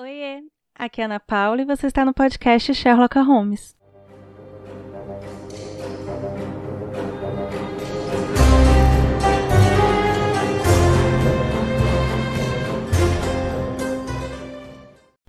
Oiê, 0.00 0.44
aqui 0.76 1.00
é 1.00 1.06
Ana 1.06 1.18
Paula 1.18 1.60
e 1.60 1.64
você 1.64 1.88
está 1.88 2.04
no 2.04 2.14
podcast 2.14 2.72
Sherlock 2.72 3.18
Holmes. 3.18 3.76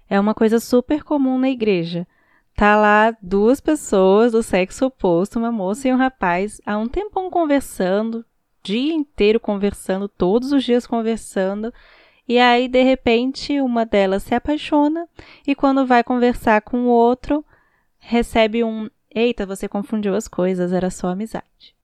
É 0.07 0.19
uma 0.19 0.35
coisa 0.35 0.59
super 0.59 1.03
comum 1.03 1.39
na 1.39 1.49
igreja. 1.49 2.07
Tá 2.53 2.75
lá 2.75 3.17
duas 3.23 3.59
pessoas 3.59 4.33
do 4.33 4.43
sexo 4.43 4.85
oposto, 4.85 5.39
uma 5.39 5.51
moça 5.51 5.87
e 5.87 5.91
um 5.91 5.97
rapaz, 5.97 6.61
há 6.63 6.77
um 6.77 6.87
tempão 6.87 7.31
conversando, 7.31 8.23
dia 8.61 8.93
inteiro 8.93 9.39
conversando, 9.39 10.07
todos 10.07 10.51
os 10.51 10.63
dias 10.63 10.85
conversando, 10.85 11.73
e 12.29 12.37
aí, 12.37 12.67
de 12.67 12.83
repente, 12.83 13.59
uma 13.59 13.87
delas 13.87 14.21
se 14.21 14.35
apaixona 14.35 15.09
e 15.47 15.55
quando 15.55 15.83
vai 15.83 16.03
conversar 16.03 16.61
com 16.61 16.81
o 16.81 16.89
outro, 16.89 17.43
recebe 17.97 18.63
um: 18.63 18.87
Eita, 19.09 19.47
você 19.47 19.67
confundiu 19.67 20.13
as 20.13 20.27
coisas, 20.27 20.71
era 20.71 20.91
só 20.91 21.07
amizade. 21.07 21.75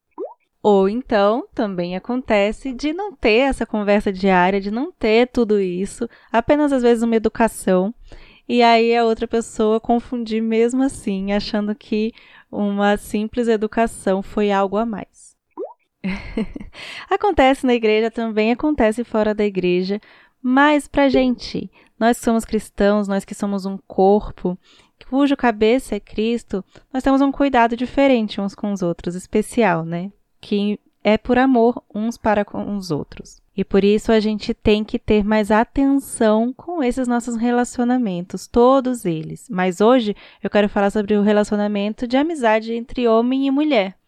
Ou 0.62 0.88
então, 0.88 1.48
também 1.52 1.96
acontece 1.96 2.72
de 2.72 2.92
não 2.92 3.12
ter 3.12 3.48
essa 3.48 3.66
conversa 3.66 4.12
diária, 4.12 4.60
de 4.60 4.70
não 4.70 4.92
ter 4.92 5.26
tudo 5.26 5.60
isso, 5.60 6.08
apenas 6.30 6.72
às 6.72 6.82
vezes 6.82 7.02
uma 7.02 7.16
educação, 7.16 7.92
e 8.48 8.62
aí 8.62 8.96
a 8.96 9.04
outra 9.04 9.26
pessoa 9.26 9.80
confundir 9.80 10.40
mesmo 10.40 10.82
assim, 10.84 11.32
achando 11.32 11.74
que 11.74 12.12
uma 12.50 12.96
simples 12.96 13.48
educação 13.48 14.22
foi 14.22 14.52
algo 14.52 14.76
a 14.76 14.86
mais. 14.86 15.36
acontece 17.10 17.66
na 17.66 17.74
igreja, 17.74 18.10
também 18.10 18.52
acontece 18.52 19.02
fora 19.04 19.34
da 19.34 19.44
igreja, 19.44 20.00
mas 20.48 20.86
para 20.86 21.08
gente, 21.08 21.68
nós 21.98 22.20
que 22.20 22.24
somos 22.24 22.44
cristãos, 22.44 23.08
nós 23.08 23.24
que 23.24 23.34
somos 23.34 23.66
um 23.66 23.76
corpo, 23.76 24.56
cujo 25.10 25.36
cabeça 25.36 25.96
é 25.96 26.00
Cristo, 26.00 26.64
nós 26.94 27.02
temos 27.02 27.20
um 27.20 27.32
cuidado 27.32 27.76
diferente 27.76 28.40
uns 28.40 28.54
com 28.54 28.72
os 28.72 28.80
outros, 28.80 29.16
especial, 29.16 29.84
né? 29.84 30.12
Que 30.40 30.78
é 31.02 31.18
por 31.18 31.36
amor 31.36 31.82
uns 31.92 32.16
para 32.16 32.44
com 32.44 32.76
os 32.76 32.92
outros. 32.92 33.42
E 33.56 33.64
por 33.64 33.82
isso 33.82 34.12
a 34.12 34.20
gente 34.20 34.54
tem 34.54 34.84
que 34.84 35.00
ter 35.00 35.24
mais 35.24 35.50
atenção 35.50 36.52
com 36.52 36.80
esses 36.80 37.08
nossos 37.08 37.34
relacionamentos, 37.34 38.46
todos 38.46 39.04
eles. 39.04 39.48
Mas 39.50 39.80
hoje 39.80 40.14
eu 40.40 40.48
quero 40.48 40.68
falar 40.68 40.90
sobre 40.90 41.16
o 41.16 41.22
relacionamento 41.22 42.06
de 42.06 42.16
amizade 42.16 42.72
entre 42.72 43.08
homem 43.08 43.48
e 43.48 43.50
mulher. 43.50 43.98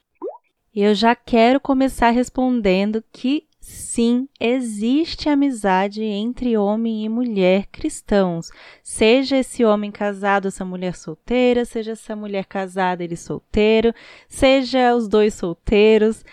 E 0.73 0.83
eu 0.83 0.95
já 0.95 1.17
quero 1.17 1.59
começar 1.59 2.11
respondendo 2.11 3.03
que 3.11 3.48
Sim, 3.69 4.27
existe 4.41 5.29
amizade 5.29 6.03
entre 6.03 6.57
homem 6.57 7.05
e 7.05 7.09
mulher 7.09 7.67
cristãos. 7.67 8.51
Seja 8.83 9.37
esse 9.37 9.63
homem 9.63 9.91
casado, 9.91 10.49
essa 10.49 10.65
mulher 10.65 10.97
solteira, 10.97 11.67
seja 11.67 11.93
essa 11.93 12.17
mulher 12.17 12.47
casada, 12.47 13.05
ele 13.05 13.15
solteiro, 13.15 13.95
seja 14.27 14.95
os 14.95 15.07
dois 15.07 15.35
solteiros, 15.35 16.25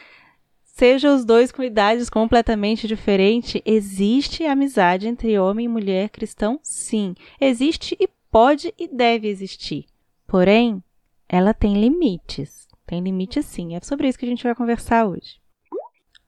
seja 0.63 1.13
os 1.13 1.25
dois 1.25 1.51
com 1.51 1.61
idades 1.61 2.09
completamente 2.09 2.87
diferentes, 2.87 3.61
existe 3.65 4.45
amizade 4.45 5.05
entre 5.05 5.37
homem 5.37 5.65
e 5.65 5.69
mulher 5.69 6.09
cristão? 6.09 6.57
Sim, 6.63 7.15
existe 7.39 7.97
e 7.99 8.07
pode 8.31 8.73
e 8.79 8.87
deve 8.87 9.27
existir. 9.27 9.85
Porém, 10.25 10.81
ela 11.27 11.53
tem 11.53 11.73
limites. 11.73 12.65
Tem 12.87 13.01
limites 13.01 13.45
sim. 13.45 13.75
É 13.75 13.81
sobre 13.81 14.07
isso 14.07 14.17
que 14.17 14.25
a 14.25 14.29
gente 14.29 14.43
vai 14.43 14.55
conversar 14.55 15.05
hoje. 15.05 15.43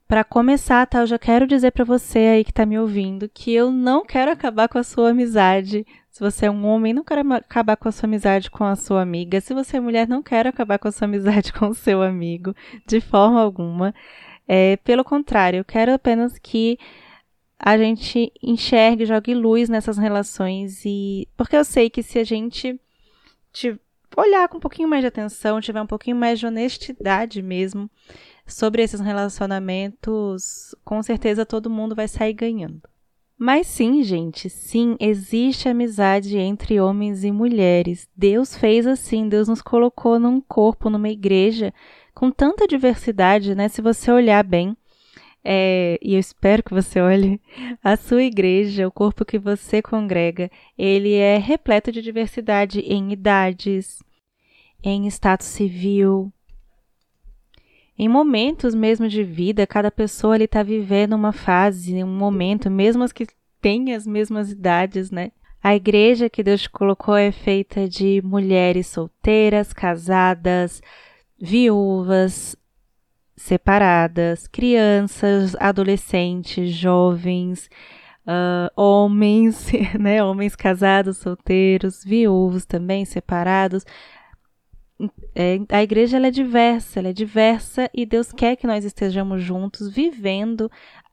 Para 0.07 0.23
começar, 0.23 0.85
tá, 0.87 0.99
eu 0.99 1.05
já 1.05 1.19
quero 1.19 1.45
dizer 1.45 1.71
para 1.71 1.83
você 1.83 2.19
aí 2.19 2.45
que 2.45 2.53
tá 2.53 2.65
me 2.65 2.79
ouvindo 2.79 3.27
que 3.27 3.53
eu 3.53 3.69
não 3.69 4.05
quero 4.05 4.31
acabar 4.31 4.69
com 4.69 4.77
a 4.77 4.83
sua 4.83 5.09
amizade. 5.09 5.85
Se 6.09 6.21
você 6.21 6.45
é 6.45 6.51
um 6.51 6.65
homem, 6.65 6.93
não 6.93 7.03
quero 7.03 7.33
acabar 7.33 7.75
com 7.75 7.89
a 7.89 7.91
sua 7.91 8.07
amizade 8.07 8.49
com 8.49 8.63
a 8.63 8.77
sua 8.77 9.01
amiga. 9.01 9.41
Se 9.41 9.53
você 9.53 9.75
é 9.75 9.79
mulher, 9.81 10.07
não 10.07 10.23
quero 10.23 10.47
acabar 10.47 10.79
com 10.79 10.87
a 10.87 10.93
sua 10.93 11.05
amizade 11.07 11.51
com 11.53 11.67
o 11.67 11.73
seu 11.73 12.01
amigo, 12.01 12.55
de 12.85 13.01
forma 13.01 13.41
alguma. 13.41 13.93
É, 14.47 14.77
pelo 14.77 15.03
contrário, 15.03 15.57
eu 15.59 15.65
quero 15.65 15.93
apenas 15.93 16.39
que 16.39 16.79
a 17.59 17.77
gente 17.77 18.31
enxergue, 18.41 19.05
jogue 19.05 19.33
luz 19.33 19.67
nessas 19.67 19.97
relações 19.97 20.85
e 20.85 21.27
porque 21.35 21.57
eu 21.57 21.65
sei 21.65 21.89
que 21.89 22.01
se 22.01 22.17
a 22.17 22.23
gente 22.23 22.79
te 23.51 23.77
olhar 24.15 24.47
com 24.47 24.55
um 24.57 24.61
pouquinho 24.61 24.87
mais 24.87 25.01
de 25.01 25.07
atenção, 25.07 25.59
tiver 25.59 25.81
um 25.81 25.87
pouquinho 25.87 26.15
mais 26.15 26.39
de 26.39 26.45
honestidade 26.45 27.41
mesmo, 27.41 27.89
sobre 28.47 28.81
esses 28.81 28.99
relacionamentos, 28.99 30.73
com 30.83 31.03
certeza 31.03 31.45
todo 31.45 31.69
mundo 31.69 31.93
vai 31.93 32.07
sair 32.07 32.33
ganhando. 32.33 32.81
Mas 33.37 33.67
sim, 33.67 34.01
gente, 34.01 34.49
sim, 34.49 34.95
existe 34.99 35.69
amizade 35.69 36.37
entre 36.37 36.79
homens 36.79 37.23
e 37.23 37.31
mulheres. 37.31 38.09
Deus 38.15 38.55
fez 38.55 38.87
assim, 38.87 39.29
Deus 39.29 39.47
nos 39.47 39.61
colocou 39.61 40.17
num 40.17 40.41
corpo, 40.41 40.89
numa 40.89 41.09
igreja, 41.09 41.71
com 42.15 42.31
tanta 42.31 42.65
diversidade, 42.67 43.53
né? 43.53 43.67
Se 43.67 43.79
você 43.79 44.11
olhar 44.11 44.43
bem, 44.43 44.75
é, 45.43 45.99
e 46.01 46.15
eu 46.15 46.19
espero 46.19 46.63
que 46.63 46.73
você 46.73 46.99
olhe, 46.99 47.39
a 47.83 47.95
sua 47.95 48.23
igreja, 48.23 48.87
o 48.87 48.91
corpo 48.91 49.23
que 49.23 49.37
você 49.37 49.83
congrega, 49.83 50.49
ele 50.75 51.13
é 51.13 51.37
repleto 51.37 51.91
de 51.91 52.01
diversidade 52.01 52.79
em 52.79 53.13
idades, 53.13 54.01
em 54.83 55.05
status 55.07 55.47
civil, 55.47 56.33
em 57.97 58.07
momentos 58.07 58.75
mesmo 58.75 59.09
de 59.09 59.23
vida, 59.23 59.65
cada 59.65 59.89
pessoa 59.89 60.35
ali 60.35 60.45
está 60.45 60.61
vivendo 60.61 61.13
uma 61.13 61.31
fase, 61.31 62.03
um 62.03 62.07
momento, 62.07 62.69
mesmo 62.69 63.03
as 63.03 63.11
que 63.11 63.25
têm 63.59 63.93
as 63.93 64.05
mesmas 64.05 64.51
idades, 64.51 65.09
né? 65.09 65.31
A 65.63 65.75
igreja 65.75 66.29
que 66.29 66.43
Deus 66.43 66.67
colocou 66.67 67.15
é 67.15 67.31
feita 67.31 67.89
de 67.89 68.21
mulheres 68.23 68.87
solteiras, 68.87 69.73
casadas, 69.73 70.79
viúvas, 71.41 72.55
separadas, 73.35 74.47
crianças, 74.47 75.55
adolescentes, 75.59 76.71
jovens, 76.71 77.67
uh, 78.27 78.69
homens, 78.79 79.71
né? 79.99 80.23
Homens 80.23 80.55
casados, 80.55 81.17
solteiros, 81.17 82.03
viúvos 82.03 82.63
também, 82.63 83.05
separados 83.05 83.83
é, 85.35 85.59
a 85.69 85.83
igreja 85.83 86.17
é 86.17 86.31
diversa, 86.31 86.99
ela 86.99 87.09
é 87.09 87.13
diversa 87.13 87.89
e 87.93 88.05
Deus 88.05 88.31
quer 88.31 88.55
que 88.55 88.65
nós 88.65 88.83
estejamos 88.83 89.43
juntos 89.43 89.89
vivendo 89.89 90.71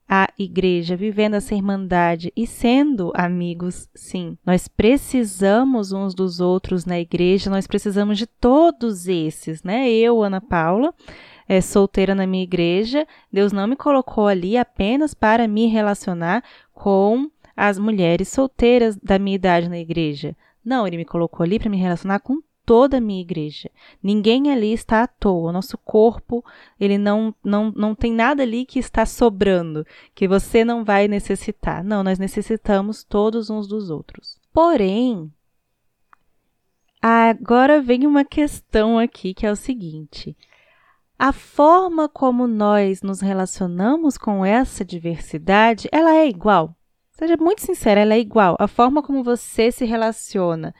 a 0.09 0.29
igreja, 0.39 0.97
vivendo 0.97 1.35
essa 1.35 1.55
irmandade 1.55 2.33
e 2.37 2.47
sendo 2.47 3.11
amigos, 3.15 3.89
sim. 3.95 4.37
Nós 4.45 4.69
precisamos 4.69 5.93
uns 5.93 6.15
dos 6.15 6.41
outros 6.41 6.85
na 6.85 7.01
igreja, 7.01 7.51
nós 7.51 7.67
precisamos 7.67 8.19
de 8.19 8.27
todos 8.27 9.09
esses, 9.09 9.63
né? 9.63 9.91
Eu, 9.91 10.23
Ana 10.23 10.41
Paula, 10.41 10.95
é, 11.49 11.61
solteira 11.61 12.15
na 12.15 12.27
minha 12.27 12.45
igreja, 12.45 13.07
Deus 13.33 13.53
não 13.53 13.67
me 13.67 13.77
colocou 13.77 14.27
ali 14.27 14.57
apenas 14.57 15.15
para 15.15 15.49
me 15.49 15.67
relacionar 15.67 16.43
com 16.73 17.31
as 17.57 17.79
mulheres 17.79 18.29
solteiras 18.29 18.97
da 18.97 19.19
minha 19.19 19.37
idade 19.37 19.69
na 19.69 19.79
igreja. 19.79 20.37
Não, 20.65 20.87
ele 20.87 20.97
me 20.97 21.05
colocou 21.05 21.45
ali 21.45 21.59
para 21.59 21.71
me 21.71 21.77
relacionar 21.77 22.21
com 22.21 22.43
toda 22.65 22.99
a 22.99 23.01
minha 23.01 23.21
igreja. 23.21 23.71
Ninguém 24.03 24.51
ali 24.51 24.73
está 24.73 25.03
à 25.03 25.07
toa. 25.07 25.51
O 25.51 25.53
nosso 25.53 25.79
corpo, 25.79 26.45
ele 26.79 26.99
não, 26.99 27.35
não, 27.45 27.71
não 27.71 27.95
tem 27.95 28.13
nada 28.13 28.43
ali 28.43 28.65
que 28.65 28.79
está 28.79 29.07
sobrando, 29.07 29.87
que 30.15 30.27
você 30.27 30.65
não 30.65 30.85
vai 30.85 31.09
necessitar. 31.09 31.85
Não, 31.85 32.03
nós 32.03 32.19
necessitamos 32.19 33.05
todos 33.05 33.51
uns 33.51 33.67
dos 33.67 33.91
outros. 33.91 34.39
Porém, 34.53 35.33
agora 37.01 37.81
vem 37.81 38.07
uma 38.07 38.25
questão 38.25 38.99
aqui 38.99 39.35
que 39.35 39.47
é 39.47 39.51
o 39.53 39.57
seguinte: 39.57 40.37
a 41.19 41.33
forma 41.33 42.09
como 42.09 42.47
nós 42.47 43.03
nos 43.03 43.21
relacionamos 43.21 44.17
com 44.19 44.45
essa 44.45 44.85
diversidade, 44.85 45.89
ela 45.93 46.15
é 46.15 46.29
igual. 46.29 46.75
Seja 47.13 47.37
muito 47.37 47.63
sincera, 47.63 48.01
ela 48.01 48.15
é 48.15 48.19
igual. 48.19 48.57
A 48.59 48.67
forma 48.67 49.01
como 49.01 49.23
você 49.23 49.71
se 49.71 49.85
relaciona 49.85 50.75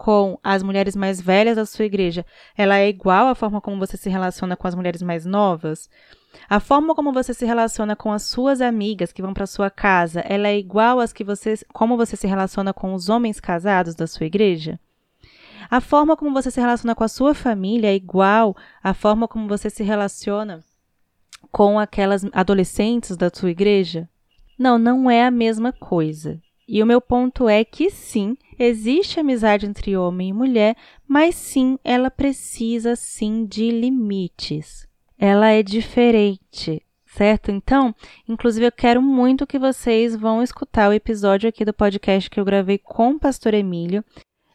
com 0.00 0.38
as 0.42 0.62
mulheres 0.62 0.96
mais 0.96 1.20
velhas 1.20 1.56
da 1.56 1.66
sua 1.66 1.84
igreja, 1.84 2.24
ela 2.56 2.78
é 2.78 2.88
igual 2.88 3.26
à 3.26 3.34
forma 3.34 3.60
como 3.60 3.78
você 3.78 3.98
se 3.98 4.08
relaciona 4.08 4.56
com 4.56 4.66
as 4.66 4.74
mulheres 4.74 5.02
mais 5.02 5.26
novas? 5.26 5.90
A 6.48 6.58
forma 6.58 6.94
como 6.94 7.12
você 7.12 7.34
se 7.34 7.44
relaciona 7.44 7.94
com 7.94 8.10
as 8.10 8.22
suas 8.22 8.62
amigas 8.62 9.12
que 9.12 9.20
vão 9.20 9.34
para 9.34 9.46
sua 9.46 9.68
casa, 9.68 10.20
ela 10.20 10.48
é 10.48 10.58
igual 10.58 11.00
às 11.00 11.12
que 11.12 11.22
você, 11.22 11.54
como 11.70 11.98
você 11.98 12.16
se 12.16 12.26
relaciona 12.26 12.72
com 12.72 12.94
os 12.94 13.10
homens 13.10 13.38
casados 13.38 13.94
da 13.94 14.06
sua 14.06 14.24
igreja? 14.24 14.80
A 15.70 15.82
forma 15.82 16.16
como 16.16 16.32
você 16.32 16.50
se 16.50 16.58
relaciona 16.58 16.94
com 16.94 17.04
a 17.04 17.08
sua 17.08 17.34
família 17.34 17.88
é 17.88 17.94
igual 17.94 18.56
à 18.82 18.94
forma 18.94 19.28
como 19.28 19.46
você 19.46 19.68
se 19.68 19.82
relaciona 19.82 20.64
com 21.52 21.78
aquelas 21.78 22.24
adolescentes 22.32 23.18
da 23.18 23.30
sua 23.30 23.50
igreja? 23.50 24.08
Não, 24.58 24.78
não 24.78 25.10
é 25.10 25.26
a 25.26 25.30
mesma 25.30 25.74
coisa. 25.74 26.40
E 26.72 26.80
o 26.84 26.86
meu 26.86 27.00
ponto 27.00 27.48
é 27.48 27.64
que 27.64 27.90
sim, 27.90 28.36
existe 28.56 29.18
amizade 29.18 29.66
entre 29.66 29.96
homem 29.96 30.28
e 30.28 30.32
mulher, 30.32 30.76
mas 31.04 31.34
sim, 31.34 31.76
ela 31.82 32.12
precisa 32.12 32.94
sim 32.94 33.44
de 33.44 33.72
limites. 33.72 34.86
Ela 35.18 35.48
é 35.48 35.64
diferente. 35.64 36.80
certo? 37.04 37.50
Então, 37.50 37.92
inclusive 38.28 38.66
eu 38.66 38.70
quero 38.70 39.02
muito 39.02 39.48
que 39.48 39.58
vocês 39.58 40.14
vão 40.14 40.44
escutar 40.44 40.88
o 40.88 40.92
episódio 40.92 41.48
aqui 41.48 41.64
do 41.64 41.74
podcast 41.74 42.30
que 42.30 42.38
eu 42.38 42.44
gravei 42.44 42.78
com 42.78 43.14
o 43.14 43.18
pastor 43.18 43.52
Emílio. 43.52 44.04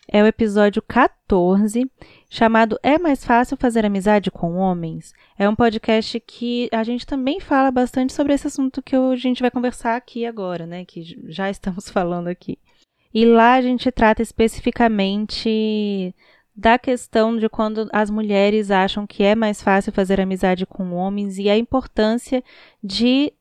É 0.08 0.22
o 0.22 0.28
episódio 0.28 0.82
14, 0.84 1.90
chamado 2.30 2.80
É 2.84 3.00
mais 3.00 3.26
fácil 3.26 3.58
fazer 3.58 3.86
amizade 3.86 4.30
com 4.30 4.56
homens? 4.56 5.14
É 5.38 5.50
um 5.50 5.56
podcast 5.56 6.20
que 6.20 6.70
a 6.72 6.84
gente 6.84 7.08
também 7.08 7.40
fala 7.40 7.72
bastante 7.72 8.14
sobre 8.14 8.34
esse 8.34 8.46
assunto 8.48 8.84
que 8.84 8.96
a 8.96 9.16
gente 9.16 9.42
vai 9.42 9.50
conversar 9.50 9.96
aqui 9.96 10.26
agora, 10.26 10.68
né, 10.68 10.86
que 10.86 11.18
já 11.28 11.50
estamos 11.50 11.90
falando 11.90 12.28
aqui. 12.28 12.60
E 13.14 13.26
lá 13.26 13.54
a 13.54 13.62
gente 13.62 13.92
trata 13.92 14.22
especificamente 14.22 16.14
da 16.56 16.78
questão 16.78 17.36
de 17.38 17.50
quando 17.50 17.90
as 17.92 18.10
mulheres 18.10 18.72
acham 18.72 19.08
que 19.08 19.24
é 19.24 19.36
mais 19.36 19.62
fácil 19.62 19.92
fazer 19.92 20.22
amizade 20.22 20.66
com 20.66 20.94
homens 20.94 21.38
e 21.38 21.50
a 21.50 21.58
importância 21.58 22.44
de 22.84 23.34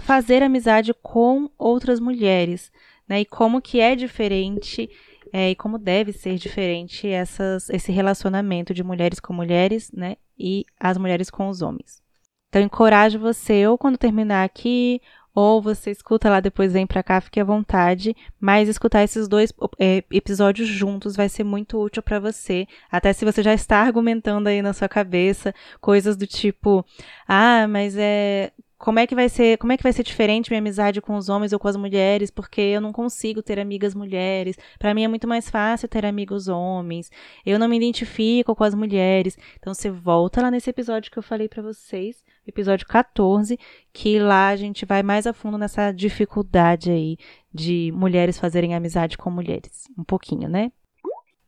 fazer 0.00 0.42
amizade 0.42 0.92
com 0.94 1.48
outras 1.58 2.00
mulheres, 2.00 2.72
né? 3.08 3.20
E 3.20 3.24
como 3.24 3.62
que 3.62 3.80
é 3.80 3.94
diferente 3.94 4.90
é, 5.36 5.50
e 5.50 5.56
como 5.56 5.78
deve 5.78 6.12
ser 6.12 6.36
diferente 6.36 7.08
essas, 7.08 7.68
esse 7.68 7.90
relacionamento 7.90 8.72
de 8.72 8.84
mulheres 8.84 9.18
com 9.18 9.32
mulheres, 9.32 9.90
né? 9.90 10.14
E 10.38 10.64
as 10.78 10.96
mulheres 10.96 11.28
com 11.28 11.48
os 11.48 11.60
homens. 11.60 12.00
Então, 12.48 12.62
encorajo 12.62 13.18
você, 13.18 13.66
ou 13.66 13.76
quando 13.76 13.98
terminar 13.98 14.44
aqui, 14.44 15.02
ou 15.34 15.60
você 15.60 15.90
escuta 15.90 16.30
lá 16.30 16.38
depois 16.38 16.72
vem 16.72 16.86
para 16.86 17.02
cá, 17.02 17.20
fique 17.20 17.40
à 17.40 17.44
vontade, 17.44 18.14
mas 18.38 18.68
escutar 18.68 19.02
esses 19.02 19.26
dois 19.26 19.52
é, 19.80 20.04
episódios 20.12 20.68
juntos 20.68 21.16
vai 21.16 21.28
ser 21.28 21.42
muito 21.42 21.82
útil 21.82 22.00
para 22.00 22.20
você, 22.20 22.68
até 22.88 23.12
se 23.12 23.24
você 23.24 23.42
já 23.42 23.52
está 23.52 23.80
argumentando 23.80 24.48
aí 24.48 24.62
na 24.62 24.72
sua 24.72 24.88
cabeça 24.88 25.52
coisas 25.80 26.16
do 26.16 26.28
tipo, 26.28 26.86
ah, 27.26 27.66
mas 27.66 27.96
é 27.96 28.52
como 28.84 28.98
é 28.98 29.06
que 29.06 29.14
vai 29.14 29.30
ser, 29.30 29.56
como 29.56 29.72
é 29.72 29.78
que 29.78 29.82
vai 29.82 29.94
ser 29.94 30.02
diferente 30.02 30.50
minha 30.50 30.58
amizade 30.58 31.00
com 31.00 31.16
os 31.16 31.30
homens 31.30 31.54
ou 31.54 31.58
com 31.58 31.66
as 31.66 31.74
mulheres, 31.74 32.30
porque 32.30 32.60
eu 32.60 32.82
não 32.82 32.92
consigo 32.92 33.42
ter 33.42 33.58
amigas 33.58 33.94
mulheres. 33.94 34.58
Para 34.78 34.92
mim 34.92 35.04
é 35.04 35.08
muito 35.08 35.26
mais 35.26 35.48
fácil 35.48 35.88
ter 35.88 36.04
amigos 36.04 36.48
homens. 36.48 37.10
Eu 37.46 37.58
não 37.58 37.66
me 37.66 37.78
identifico 37.78 38.54
com 38.54 38.62
as 38.62 38.74
mulheres. 38.74 39.38
Então 39.58 39.72
você 39.72 39.88
volta 39.90 40.42
lá 40.42 40.50
nesse 40.50 40.68
episódio 40.68 41.10
que 41.10 41.18
eu 41.18 41.22
falei 41.22 41.48
para 41.48 41.62
vocês, 41.62 42.22
episódio 42.46 42.86
14, 42.86 43.58
que 43.90 44.18
lá 44.18 44.48
a 44.48 44.56
gente 44.56 44.84
vai 44.84 45.02
mais 45.02 45.26
a 45.26 45.32
fundo 45.32 45.56
nessa 45.56 45.90
dificuldade 45.90 46.90
aí 46.90 47.16
de 47.54 47.90
mulheres 47.96 48.38
fazerem 48.38 48.74
amizade 48.74 49.16
com 49.16 49.30
mulheres, 49.30 49.88
um 49.96 50.04
pouquinho, 50.04 50.46
né? 50.46 50.70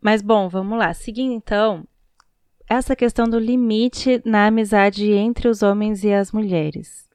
Mas 0.01 0.23
bom, 0.23 0.49
vamos 0.49 0.79
lá. 0.79 0.95
Seguindo 0.95 1.35
então, 1.35 1.87
essa 2.67 2.97
questão 2.97 3.29
do 3.29 3.39
limite 3.39 4.23
na 4.25 4.47
amizade 4.47 5.13
entre 5.13 5.49
os 5.49 5.63
homens 5.63 6.03
e 6.03 6.15
as 6.15 6.33
mulheres. 6.33 7.06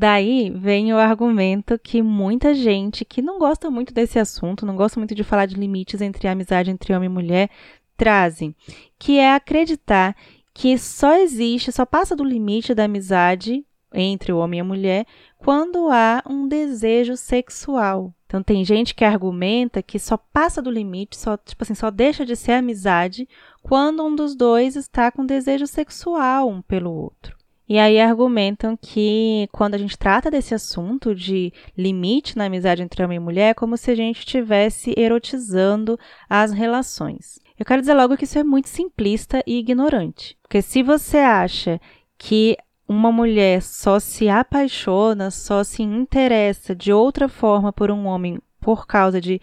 Daí 0.00 0.48
vem 0.50 0.92
o 0.92 0.96
argumento 0.96 1.76
que 1.76 2.00
muita 2.02 2.54
gente 2.54 3.04
que 3.04 3.20
não 3.20 3.36
gosta 3.36 3.68
muito 3.68 3.92
desse 3.92 4.16
assunto, 4.16 4.64
não 4.64 4.76
gosta 4.76 5.00
muito 5.00 5.12
de 5.12 5.24
falar 5.24 5.46
de 5.46 5.56
limites 5.56 6.00
entre 6.00 6.28
a 6.28 6.30
amizade 6.30 6.70
entre 6.70 6.94
homem 6.94 7.06
e 7.06 7.12
mulher, 7.12 7.50
trazem, 7.96 8.54
que 8.96 9.18
é 9.18 9.34
acreditar 9.34 10.14
que 10.54 10.78
só 10.78 11.16
existe, 11.16 11.72
só 11.72 11.84
passa 11.84 12.14
do 12.14 12.22
limite 12.22 12.76
da 12.76 12.84
amizade 12.84 13.66
entre 13.92 14.32
o 14.32 14.38
homem 14.38 14.58
e 14.58 14.60
a 14.60 14.64
mulher 14.64 15.04
quando 15.36 15.88
há 15.90 16.22
um 16.30 16.46
desejo 16.46 17.16
sexual. 17.16 18.14
Então 18.26 18.40
tem 18.40 18.64
gente 18.64 18.94
que 18.94 19.04
argumenta 19.04 19.82
que 19.82 19.98
só 19.98 20.16
passa 20.16 20.62
do 20.62 20.70
limite, 20.70 21.16
só 21.16 21.36
tipo 21.36 21.64
assim, 21.64 21.74
só 21.74 21.90
deixa 21.90 22.24
de 22.24 22.36
ser 22.36 22.52
amizade 22.52 23.28
quando 23.62 24.06
um 24.06 24.14
dos 24.14 24.36
dois 24.36 24.76
está 24.76 25.10
com 25.10 25.26
desejo 25.26 25.66
sexual 25.66 26.48
um 26.48 26.62
pelo 26.62 26.92
outro. 26.92 27.37
E 27.68 27.78
aí 27.78 28.00
argumentam 28.00 28.78
que 28.80 29.46
quando 29.52 29.74
a 29.74 29.78
gente 29.78 29.98
trata 29.98 30.30
desse 30.30 30.54
assunto 30.54 31.14
de 31.14 31.52
limite 31.76 32.36
na 32.38 32.46
amizade 32.46 32.82
entre 32.82 33.04
homem 33.04 33.16
e 33.16 33.20
mulher, 33.20 33.50
é 33.50 33.54
como 33.54 33.76
se 33.76 33.90
a 33.90 33.94
gente 33.94 34.20
estivesse 34.20 34.94
erotizando 34.96 35.98
as 36.30 36.50
relações. 36.50 37.38
Eu 37.58 37.66
quero 37.66 37.82
dizer 37.82 37.92
logo 37.92 38.16
que 38.16 38.24
isso 38.24 38.38
é 38.38 38.44
muito 38.44 38.70
simplista 38.70 39.42
e 39.46 39.58
ignorante. 39.58 40.38
Porque 40.42 40.62
se 40.62 40.82
você 40.82 41.18
acha 41.18 41.78
que 42.16 42.56
uma 42.88 43.12
mulher 43.12 43.60
só 43.60 44.00
se 44.00 44.30
apaixona, 44.30 45.30
só 45.30 45.62
se 45.62 45.82
interessa 45.82 46.74
de 46.74 46.90
outra 46.90 47.28
forma 47.28 47.70
por 47.70 47.90
um 47.90 48.06
homem 48.06 48.40
por 48.60 48.86
causa 48.86 49.20
de 49.20 49.42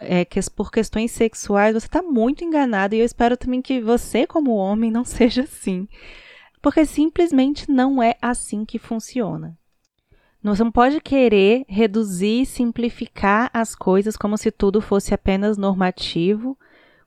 é, 0.00 0.24
que, 0.24 0.40
por 0.50 0.70
questões 0.70 1.10
sexuais, 1.10 1.74
você 1.74 1.86
está 1.86 2.02
muito 2.02 2.42
enganado 2.42 2.94
e 2.94 3.00
eu 3.00 3.04
espero 3.04 3.36
também 3.36 3.60
que 3.60 3.80
você, 3.80 4.26
como 4.26 4.54
homem, 4.54 4.90
não 4.90 5.04
seja 5.04 5.42
assim 5.42 5.86
porque 6.66 6.84
simplesmente 6.84 7.70
não 7.70 8.02
é 8.02 8.16
assim 8.20 8.64
que 8.64 8.76
funciona. 8.76 9.56
Você 10.42 10.64
não 10.64 10.72
pode 10.72 11.00
querer 11.00 11.64
reduzir 11.68 12.44
simplificar 12.44 13.48
as 13.54 13.76
coisas 13.76 14.16
como 14.16 14.36
se 14.36 14.50
tudo 14.50 14.80
fosse 14.80 15.14
apenas 15.14 15.56
normativo, 15.56 16.58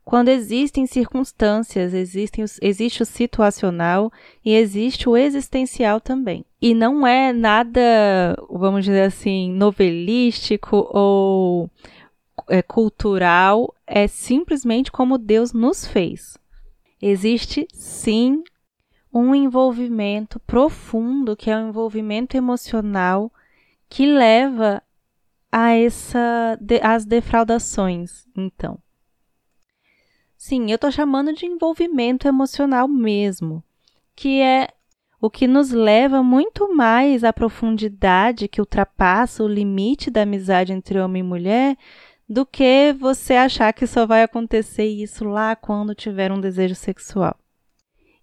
quando 0.06 0.30
existem 0.30 0.86
circunstâncias, 0.86 1.94
existem, 1.94 2.46
existe 2.62 3.04
o 3.04 3.06
situacional 3.06 4.10
e 4.46 4.56
existe 4.56 5.10
o 5.10 5.18
existencial 5.18 6.00
também. 6.00 6.46
E 6.62 6.74
não 6.74 7.06
é 7.06 7.34
nada, 7.34 8.42
vamos 8.50 8.86
dizer 8.86 9.02
assim, 9.02 9.52
novelístico 9.52 10.88
ou 10.90 11.70
é, 12.48 12.62
cultural, 12.62 13.76
é 13.86 14.08
simplesmente 14.08 14.90
como 14.90 15.18
Deus 15.18 15.52
nos 15.52 15.86
fez. 15.86 16.38
Existe 17.02 17.68
sim 17.74 18.42
um 19.14 19.34
envolvimento 19.34 20.40
profundo, 20.42 21.36
que 21.36 21.50
é 21.50 21.58
o 21.58 21.60
um 21.60 21.70
envolvimento 21.70 22.38
emocional 22.38 23.32
que 23.90 24.06
leva 24.06 24.84
a 25.52 25.72
essa 25.72 26.58
de, 26.62 26.80
as 26.82 27.06
defraudações, 27.06 28.28
então. 28.38 28.78
Sim, 30.38 30.70
eu 30.72 30.76
estou 30.76 30.92
chamando 30.92 31.34
de 31.34 31.46
envolvimento 31.46 32.28
emocional 32.28 32.88
mesmo, 32.88 33.64
que 34.16 34.42
é 34.42 34.70
o 35.20 35.30
que 35.30 35.48
nos 35.48 35.72
leva 35.72 36.24
muito 36.24 36.74
mais 36.74 37.24
à 37.24 37.34
profundidade 37.34 38.48
que 38.48 38.62
ultrapassa 38.62 39.44
o 39.44 39.48
limite 39.48 40.10
da 40.10 40.22
amizade 40.22 40.72
entre 40.72 41.00
homem 41.00 41.20
e 41.22 41.26
mulher 41.26 41.78
do 42.28 42.46
que 42.46 42.94
você 42.98 43.34
achar 43.34 43.74
que 43.74 43.88
só 43.88 44.06
vai 44.06 44.24
acontecer 44.24 44.86
isso 44.86 45.26
lá 45.26 45.56
quando 45.56 45.96
tiver 45.96 46.32
um 46.32 46.40
desejo 46.40 46.76
sexual. 46.76 47.36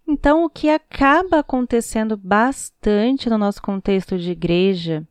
Então, 0.07 0.45
o 0.45 0.49
que 0.49 0.69
acaba 0.69 1.39
acontecendo 1.39 2.15
bastante 2.15 3.29
no 3.29 3.37
nosso 3.37 3.61
contexto 3.61 4.17
de 4.17 4.31
igreja 4.31 5.05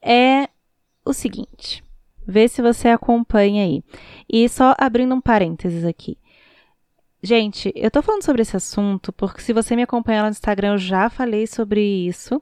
é 0.00 0.48
o 1.04 1.12
seguinte: 1.12 1.82
vê 2.26 2.46
se 2.46 2.62
você 2.62 2.88
acompanha 2.88 3.64
aí. 3.64 3.82
E 4.28 4.48
só 4.48 4.74
abrindo 4.78 5.14
um 5.14 5.20
parênteses 5.20 5.84
aqui. 5.84 6.16
Gente, 7.22 7.72
eu 7.74 7.90
tô 7.90 8.02
falando 8.02 8.22
sobre 8.22 8.42
esse 8.42 8.54
assunto 8.54 9.10
porque 9.12 9.40
se 9.40 9.52
você 9.52 9.74
me 9.74 9.82
acompanha 9.82 10.22
lá 10.22 10.28
no 10.28 10.32
Instagram, 10.32 10.72
eu 10.72 10.78
já 10.78 11.08
falei 11.08 11.46
sobre 11.46 11.80
isso. 11.80 12.40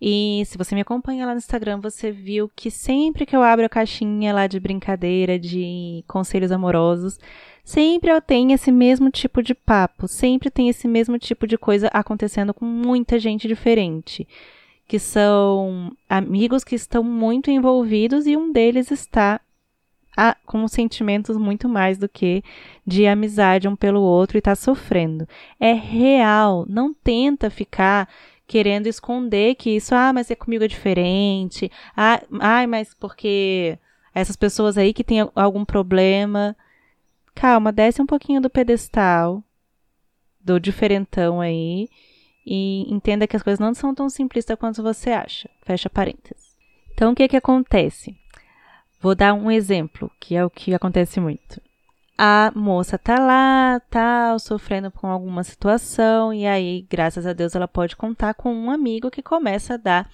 E 0.00 0.44
se 0.46 0.56
você 0.56 0.74
me 0.74 0.80
acompanha 0.80 1.26
lá 1.26 1.32
no 1.32 1.38
Instagram, 1.38 1.80
você 1.80 2.10
viu 2.10 2.50
que 2.54 2.70
sempre 2.70 3.26
que 3.26 3.36
eu 3.36 3.42
abro 3.42 3.66
a 3.66 3.68
caixinha 3.68 4.32
lá 4.32 4.46
de 4.46 4.58
brincadeira, 4.58 5.38
de 5.38 6.04
conselhos 6.08 6.50
amorosos, 6.50 7.18
sempre 7.64 8.20
tenho 8.20 8.52
esse 8.52 8.72
mesmo 8.72 9.10
tipo 9.10 9.42
de 9.42 9.54
papo, 9.54 10.08
sempre 10.08 10.50
tem 10.50 10.68
esse 10.68 10.88
mesmo 10.88 11.18
tipo 11.18 11.46
de 11.46 11.56
coisa 11.56 11.88
acontecendo 11.92 12.52
com 12.52 12.64
muita 12.64 13.18
gente 13.18 13.46
diferente, 13.48 14.26
que 14.86 14.98
são 14.98 15.92
amigos 16.08 16.64
que 16.64 16.74
estão 16.74 17.02
muito 17.02 17.50
envolvidos 17.50 18.26
e 18.26 18.36
um 18.36 18.52
deles 18.52 18.90
está 18.90 19.40
a, 20.16 20.36
com 20.44 20.66
sentimentos 20.68 21.36
muito 21.36 21.68
mais 21.68 21.98
do 21.98 22.08
que 22.08 22.42
de 22.86 23.06
amizade 23.06 23.68
um 23.68 23.76
pelo 23.76 24.00
outro 24.02 24.36
e 24.36 24.40
está 24.40 24.54
sofrendo. 24.54 25.26
É 25.58 25.72
real, 25.72 26.66
não 26.68 26.92
tenta 26.92 27.48
ficar 27.48 28.08
querendo 28.46 28.86
esconder 28.86 29.54
que 29.54 29.70
isso, 29.70 29.94
ah, 29.94 30.12
mas 30.12 30.30
é 30.30 30.34
comigo 30.34 30.64
é 30.64 30.68
diferente, 30.68 31.70
ah, 31.96 32.22
ai, 32.40 32.66
mas 32.66 32.92
porque 32.92 33.78
essas 34.14 34.36
pessoas 34.36 34.76
aí 34.76 34.92
que 34.92 35.02
têm 35.02 35.26
algum 35.34 35.64
problema, 35.64 36.54
calma, 37.34 37.72
desce 37.72 38.00
um 38.00 38.06
pouquinho 38.06 38.40
do 38.40 38.50
pedestal, 38.50 39.42
do 40.40 40.58
diferentão 40.58 41.40
aí, 41.40 41.88
e 42.44 42.92
entenda 42.92 43.26
que 43.26 43.36
as 43.36 43.42
coisas 43.42 43.60
não 43.60 43.74
são 43.74 43.94
tão 43.94 44.10
simplistas 44.10 44.56
quanto 44.58 44.82
você 44.82 45.10
acha. 45.10 45.48
Fecha 45.62 45.88
parênteses. 45.88 46.56
Então, 46.92 47.12
o 47.12 47.14
que 47.14 47.28
que 47.28 47.36
acontece? 47.36 48.16
Vou 49.00 49.14
dar 49.14 49.34
um 49.34 49.50
exemplo, 49.50 50.10
que 50.20 50.36
é 50.36 50.44
o 50.44 50.50
que 50.50 50.74
acontece 50.74 51.20
muito. 51.20 51.60
A 52.16 52.52
moça 52.54 52.98
tá 52.98 53.18
lá, 53.18 53.80
tal, 53.90 54.38
sofrendo 54.38 54.90
com 54.90 55.08
alguma 55.08 55.42
situação, 55.42 56.32
e 56.32 56.46
aí, 56.46 56.86
graças 56.88 57.26
a 57.26 57.32
Deus, 57.32 57.54
ela 57.54 57.66
pode 57.66 57.96
contar 57.96 58.34
com 58.34 58.54
um 58.54 58.70
amigo 58.70 59.10
que 59.10 59.22
começa 59.22 59.74
a 59.74 59.76
dar 59.76 60.10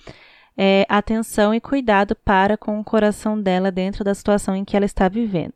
é, 0.57 0.87
atenção 0.89 1.55
e 1.55 1.61
cuidado 1.61 2.17
para 2.17 2.57
com 2.57 2.81
o 2.81 2.85
coração 2.85 3.41
dela 3.41 3.71
dentro 3.71 4.03
da 4.03 4.15
situação 4.15 4.57
em 4.57 4.65
que 4.65 4.77
ela 4.77 4.87
está 4.87 5.09
vivendo. 5.09 5.53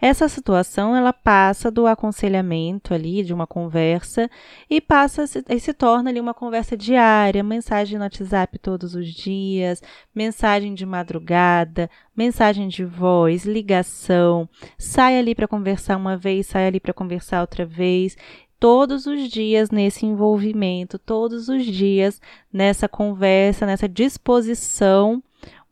Essa 0.00 0.28
situação 0.28 0.94
ela 0.94 1.12
passa 1.12 1.70
do 1.70 1.86
aconselhamento 1.86 2.92
ali, 2.92 3.22
de 3.22 3.32
uma 3.32 3.46
conversa, 3.46 4.30
e 4.68 4.80
passa 4.80 5.24
e 5.48 5.60
se 5.60 5.72
torna 5.72 6.10
ali 6.10 6.20
uma 6.20 6.34
conversa 6.34 6.76
diária, 6.76 7.42
mensagem 7.42 7.98
no 7.98 8.04
WhatsApp 8.04 8.58
todos 8.58 8.94
os 8.94 9.08
dias, 9.08 9.82
mensagem 10.14 10.74
de 10.74 10.84
madrugada, 10.84 11.88
mensagem 12.16 12.68
de 12.68 12.84
voz, 12.84 13.44
ligação, 13.44 14.48
sai 14.76 15.18
ali 15.18 15.34
para 15.34 15.48
conversar 15.48 15.96
uma 15.96 16.16
vez, 16.16 16.46
sai 16.46 16.66
ali 16.66 16.80
para 16.80 16.92
conversar 16.92 17.40
outra 17.40 17.64
vez, 17.64 18.16
todos 18.58 19.06
os 19.06 19.28
dias 19.28 19.70
nesse 19.70 20.06
envolvimento, 20.06 20.98
todos 20.98 21.48
os 21.48 21.64
dias 21.64 22.20
nessa 22.52 22.88
conversa, 22.88 23.66
nessa 23.66 23.88
disposição 23.88 25.22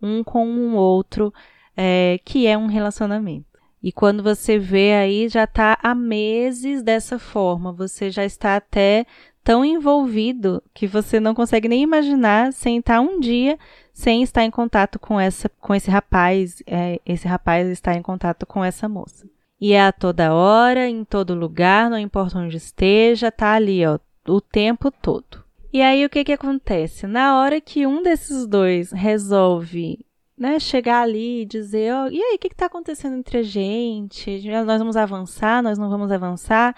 um 0.03 0.25
com 0.25 0.47
o 0.47 0.75
outro, 0.75 1.33
é, 1.77 2.19
que 2.25 2.47
é 2.47 2.57
um 2.57 2.67
relacionamento. 2.67 3.50
E 3.83 3.91
quando 3.91 4.23
você 4.23 4.59
vê 4.59 4.95
aí, 4.95 5.29
já 5.29 5.45
está 5.45 5.79
há 5.83 5.95
meses 5.95 6.83
dessa 6.83 7.19
forma, 7.19 7.73
você 7.73 8.11
já 8.11 8.25
está 8.25 8.57
até 8.57 9.07
tão 9.43 9.65
envolvido 9.65 10.63
que 10.75 10.87
você 10.87 11.19
não 11.19 11.35
consegue 11.35 11.67
nem 11.67 11.83
imaginar 11.83 12.53
sem 12.53 12.79
estar 12.79 13.01
um 13.01 13.19
dia 13.19 13.59
sem 14.01 14.23
estar 14.23 14.45
em 14.45 14.51
contato 14.51 14.99
com 14.99 15.21
essa 15.21 15.49
com 15.61 15.75
esse 15.75 15.91
rapaz, 15.91 16.63
é, 16.67 17.01
esse 17.05 17.29
rapaz 17.29 17.69
está 17.69 17.95
em 17.95 18.03
contato 18.03 18.47
com 18.47 18.65
essa 18.65 18.89
moça. 18.89 19.29
E 19.61 19.75
é 19.75 19.83
a 19.83 19.93
toda 19.93 20.33
hora, 20.33 20.89
em 20.89 21.05
todo 21.05 21.35
lugar, 21.35 21.91
não 21.91 21.99
importa 21.99 22.39
onde 22.39 22.57
esteja, 22.57 23.31
tá 23.31 23.53
ali, 23.53 23.85
ó, 23.85 23.99
o 24.27 24.41
tempo 24.41 24.91
todo. 24.91 25.45
E 25.71 25.83
aí 25.83 26.05
o 26.05 26.09
que 26.09 26.25
que 26.25 26.33
acontece? 26.33 27.07
Na 27.07 27.39
hora 27.39 27.61
que 27.61 27.87
um 27.87 28.03
desses 28.03 28.47
dois 28.47 28.91
resolve 28.91 30.05
né, 30.41 30.59
chegar 30.59 31.03
ali 31.03 31.43
e 31.43 31.45
dizer, 31.45 31.93
oh, 31.95 32.09
e 32.09 32.19
aí, 32.19 32.37
o 32.37 32.39
que 32.39 32.49
está 32.49 32.65
acontecendo 32.65 33.15
entre 33.15 33.37
a 33.37 33.43
gente? 33.43 34.41
Nós 34.65 34.79
vamos 34.79 34.97
avançar, 34.97 35.63
nós 35.63 35.77
não 35.77 35.91
vamos 35.91 36.11
avançar? 36.11 36.75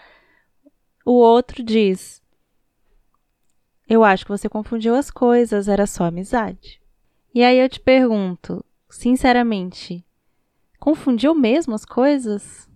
O 1.07 1.13
outro 1.13 1.63
diz, 1.63 2.21
eu 3.89 4.03
acho 4.03 4.25
que 4.25 4.33
você 4.33 4.49
confundiu 4.49 4.97
as 4.97 5.13
coisas, 5.13 5.69
era 5.69 5.87
só 5.87 6.05
amizade. 6.05 6.83
E 7.33 7.45
aí 7.45 7.57
eu 7.57 7.69
te 7.69 7.79
pergunto, 7.79 8.65
sinceramente, 8.91 10.05
confundiu 10.81 11.33
mesmo 11.33 11.73
as 11.73 11.85
coisas? 11.85 12.69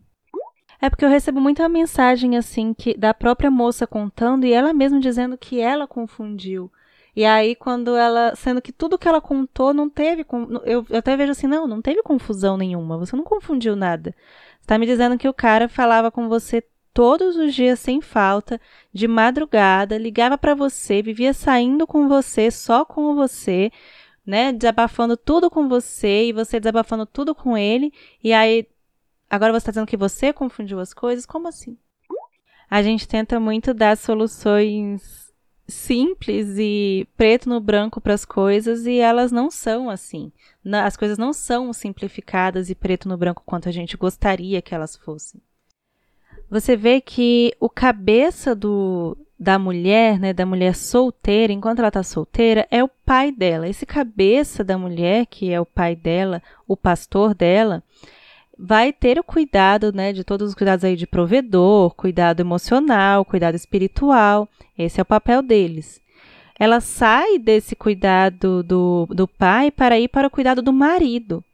É 0.81 0.88
porque 0.88 1.05
eu 1.05 1.09
recebo 1.09 1.40
muita 1.40 1.69
mensagem 1.69 2.37
assim 2.37 2.73
que 2.73 2.97
da 2.97 3.12
própria 3.12 3.50
moça 3.50 3.88
contando 3.88 4.47
e 4.47 4.52
ela 4.52 4.73
mesma 4.73 5.00
dizendo 5.00 5.37
que 5.37 5.59
ela 5.59 5.85
confundiu. 5.88 6.71
E 7.17 7.25
aí, 7.25 7.57
quando 7.57 7.97
ela. 7.97 8.37
Sendo 8.37 8.61
que 8.61 8.71
tudo 8.71 8.99
que 8.99 9.09
ela 9.09 9.23
contou 9.23 9.73
não 9.73 9.89
teve. 9.89 10.27
Eu, 10.65 10.87
até 10.95 11.17
vejo 11.17 11.33
assim, 11.33 11.47
não, 11.47 11.67
não 11.67 11.81
teve 11.81 12.03
confusão 12.03 12.59
nenhuma. 12.59 12.99
Você 12.99 13.17
não 13.17 13.25
confundiu 13.25 13.75
nada. 13.75 14.15
Você 14.61 14.67
tá 14.67 14.77
me 14.79 14.85
dizendo 14.85 15.17
que 15.17 15.27
o 15.27 15.33
cara 15.33 15.67
falava 15.67 16.11
com 16.11 16.29
você 16.29 16.63
todos 16.93 17.37
os 17.37 17.55
dias 17.55 17.81
sem 17.81 18.01
falta, 18.01 18.61
de 18.93 19.07
madrugada, 19.09 19.99
ligava 19.99 20.39
para 20.39 20.55
você, 20.55 21.03
vivia 21.03 21.35
saindo 21.35 21.87
com 21.87 22.09
você, 22.09 22.51
só 22.51 22.87
com 22.87 23.15
você, 23.15 23.71
né? 24.25 24.53
Desabafando 24.53 25.17
tudo 25.17 25.51
com 25.51 25.69
você 25.69 26.29
e 26.29 26.33
você 26.33 26.61
desabafando 26.61 27.07
tudo 27.07 27.35
com 27.35 27.57
ele. 27.57 27.93
E 28.23 28.33
aí, 28.33 28.67
agora 29.29 29.53
você 29.53 29.67
tá 29.67 29.73
dizendo 29.73 29.87
que 29.87 29.97
você 29.97 30.33
confundiu 30.33 30.81
as 30.81 30.93
coisas? 30.93 31.25
Como 31.27 31.49
assim? 31.49 31.79
A 32.69 32.83
gente 32.83 33.07
tenta 33.07 33.39
muito 33.39 33.73
dar 33.73 33.97
soluções 33.97 35.25
simples 35.69 36.57
e 36.59 37.09
preto 37.17 37.49
no 37.49 37.61
branco 37.61 38.01
para 38.01 38.15
as 38.15 38.25
coisas 38.25 38.87
e 38.87 38.99
elas 38.99 39.33
não 39.33 39.51
são 39.51 39.91
assim. 39.91 40.31
As 40.85 40.97
coisas 40.97 41.19
não 41.19 41.33
são 41.33 41.73
simplificadas 41.73 42.71
e 42.71 42.75
preto 42.75 43.09
no 43.09 43.17
branco 43.17 43.43
quanto 43.45 43.69
a 43.69 43.73
gente 43.73 43.97
gostaria 43.97 44.63
que 44.63 44.75
elas 44.75 44.97
fossem. 44.97 45.41
Você 46.49 46.77
vê 46.77 47.01
que 47.01 47.55
o 47.59 47.69
cabeça 47.69 48.55
do, 48.55 49.17
da 49.39 49.59
mulher, 49.59 50.19
né, 50.19 50.33
da 50.33 50.47
mulher 50.47 50.75
solteira, 50.75 51.53
enquanto 51.53 51.81
ela 51.81 51.89
está 51.89 52.03
solteira, 52.03 52.67
é 52.71 52.83
o 52.83 52.89
pai 52.89 53.33
dela. 53.33 53.69
Esse 53.69 53.85
cabeça 53.85 54.63
da 54.63 54.79
mulher, 54.79 55.27
que 55.27 55.51
é 55.51 55.61
o 55.61 55.67
pai 55.67 55.97
dela, 55.97 56.41
o 56.67 56.77
pastor 56.77 57.35
dela, 57.35 57.83
vai 58.59 58.93
ter 58.93 59.19
o 59.19 59.25
cuidado, 59.25 59.93
né, 59.93 60.13
de 60.13 60.25
todos 60.25 60.49
os 60.49 60.55
cuidados 60.55 60.85
aí 60.85 60.97
de 60.97 61.07
provedor, 61.07 61.95
cuidado 61.95 62.41
emocional, 62.41 63.25
cuidado 63.25 63.55
espiritual. 63.55 64.49
Esse 64.79 65.01
é 65.01 65.03
o 65.03 65.07
papel 65.07 65.43
deles. 65.43 66.01
Ela 66.59 66.81
sai 66.81 67.39
desse 67.39 67.77
cuidado 67.77 68.63
do, 68.63 69.07
do 69.11 69.29
pai 69.29 69.71
para 69.71 69.99
ir 69.99 70.09
para 70.09 70.27
o 70.27 70.31
cuidado 70.31 70.63
do 70.63 70.73
marido 70.73 71.45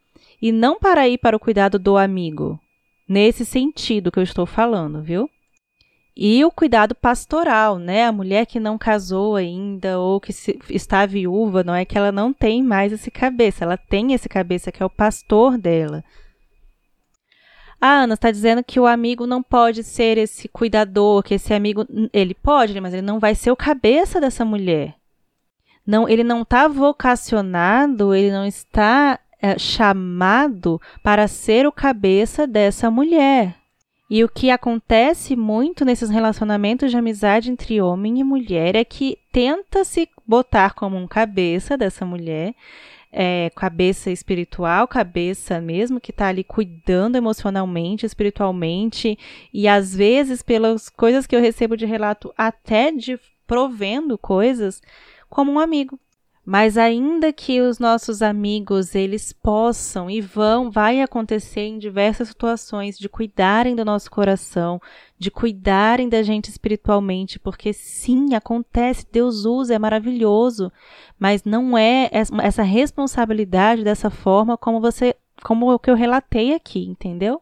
e 0.41 0.53
não 0.53 0.79
para 0.79 1.09
ir 1.09 1.19
para 1.19 1.37
o 1.37 1.41
cuidado 1.41 1.79
do 1.79 1.97
amigo. 1.97 2.59
Nesse 3.09 3.45
sentido 3.45 4.13
que 4.13 4.19
eu 4.19 4.23
estou 4.23 4.47
falando, 4.47 5.03
viu? 5.03 5.29
E 6.17 6.45
o 6.45 6.51
cuidado 6.51 6.95
pastoral, 6.95 7.79
né? 7.79 8.05
A 8.05 8.13
mulher 8.13 8.47
que 8.47 8.61
não 8.61 8.79
casou 8.79 9.35
ainda 9.35 9.99
ou 9.99 10.21
que 10.21 10.33
se, 10.33 10.59
está 10.69 11.05
viúva, 11.05 11.65
não 11.65 11.75
é 11.75 11.85
que 11.85 11.97
ela 11.97 12.13
não 12.13 12.33
tem 12.33 12.63
mais 12.63 12.93
esse 12.93 13.11
cabeça, 13.11 13.65
ela 13.65 13.77
tem 13.77 14.13
esse 14.13 14.29
cabeça 14.29 14.71
que 14.71 14.83
é 14.83 14.87
o 14.87 14.91
pastor 14.91 15.59
dela. 15.59 16.05
A 17.85 18.03
Ana 18.05 18.15
está 18.15 18.31
dizendo 18.31 18.63
que 18.63 18.79
o 18.79 18.87
amigo 18.87 19.27
não 19.27 19.43
pode 19.43 19.83
ser 19.83 20.17
esse 20.17 20.47
cuidador, 20.47 21.21
que 21.21 21.35
esse 21.35 21.53
amigo. 21.53 21.85
Ele 22.13 22.33
pode, 22.33 22.81
mas 22.81 22.95
ele 22.95 23.03
não 23.03 23.19
vai 23.19 23.35
ser 23.35 23.51
o 23.51 23.57
cabeça 23.57 24.21
dessa 24.21 24.45
mulher. 24.45 24.95
Não, 25.85 26.09
ele 26.09 26.23
não 26.23 26.43
está 26.43 26.69
vocacionado, 26.69 28.15
ele 28.15 28.31
não 28.31 28.47
está 28.47 29.19
é, 29.41 29.59
chamado 29.59 30.81
para 31.03 31.27
ser 31.27 31.67
o 31.67 31.73
cabeça 31.73 32.47
dessa 32.47 32.89
mulher. 32.89 33.57
E 34.09 34.23
o 34.23 34.29
que 34.29 34.49
acontece 34.49 35.35
muito 35.35 35.85
nesses 35.85 36.09
relacionamentos 36.09 36.89
de 36.89 36.97
amizade 36.97 37.51
entre 37.51 37.83
homem 37.83 38.21
e 38.21 38.23
mulher 38.23 38.77
é 38.77 38.85
que 38.85 39.19
tenta 39.33 39.83
se 39.83 40.09
botar 40.25 40.75
como 40.75 40.97
um 40.97 41.09
cabeça 41.09 41.77
dessa 41.77 42.07
mulher 42.07 42.55
é, 43.13 43.51
cabeça 43.55 44.11
espiritual, 44.11 44.89
cabeça 44.89 45.61
mesmo, 45.61 46.01
que 46.01 46.11
está 46.11 46.29
ali 46.29 46.43
cuidando 46.43 47.17
emocionalmente, 47.17 48.07
espiritualmente, 48.07 49.19
e 49.53 49.69
às 49.69 49.95
vezes, 49.95 50.43
pelas 50.43 50.89
coisas 50.89 51.27
que 51.27 51.37
eu 51.37 51.41
recebo 51.41 51.77
de 51.77 51.85
relato, 51.85 52.33
até 52.37 52.91
de 52.91 53.21
provendo 53.47 54.17
coisas, 54.17 54.81
como 55.29 55.53
um 55.53 55.59
amigo. 55.59 56.01
Mas 56.45 56.77
ainda 56.77 57.33
que 57.33 57.61
os 57.61 57.79
nossos 57.79 58.21
amigos 58.21 58.97
eles 58.97 59.33
possam 59.33 60.11
e 60.11 60.21
vão, 60.21 60.73
vai 60.73 61.01
acontecer 61.01 61.61
em 61.61 61.79
diversas 61.79 62.29
situações 62.29 62.99
de 62.99 63.09
cuidarem 63.09 63.77
do 63.77 63.85
nosso 63.85 64.11
coração, 64.11 64.81
de 65.17 65.31
cuidarem 65.31 66.09
da 66.09 66.21
gente 66.21 66.51
espiritualmente, 66.51 67.39
porque 67.39 67.73
sim, 67.73 68.35
acontece, 68.35 69.07
Deus 69.11 69.45
usa, 69.45 69.75
é 69.75 69.79
maravilhoso, 69.79 70.73
mas 71.17 71.45
não 71.45 71.79
é 71.79 72.11
essa 72.13 72.65
responsabilidade 72.65 73.85
dessa 73.85 74.11
forma 74.11 74.59
como 74.59 74.81
você, 74.81 75.15
como 75.45 75.73
o 75.73 75.79
que 75.79 75.91
eu 75.91 75.95
relatei 75.95 76.55
aqui, 76.55 76.85
entendeu? 76.85 77.41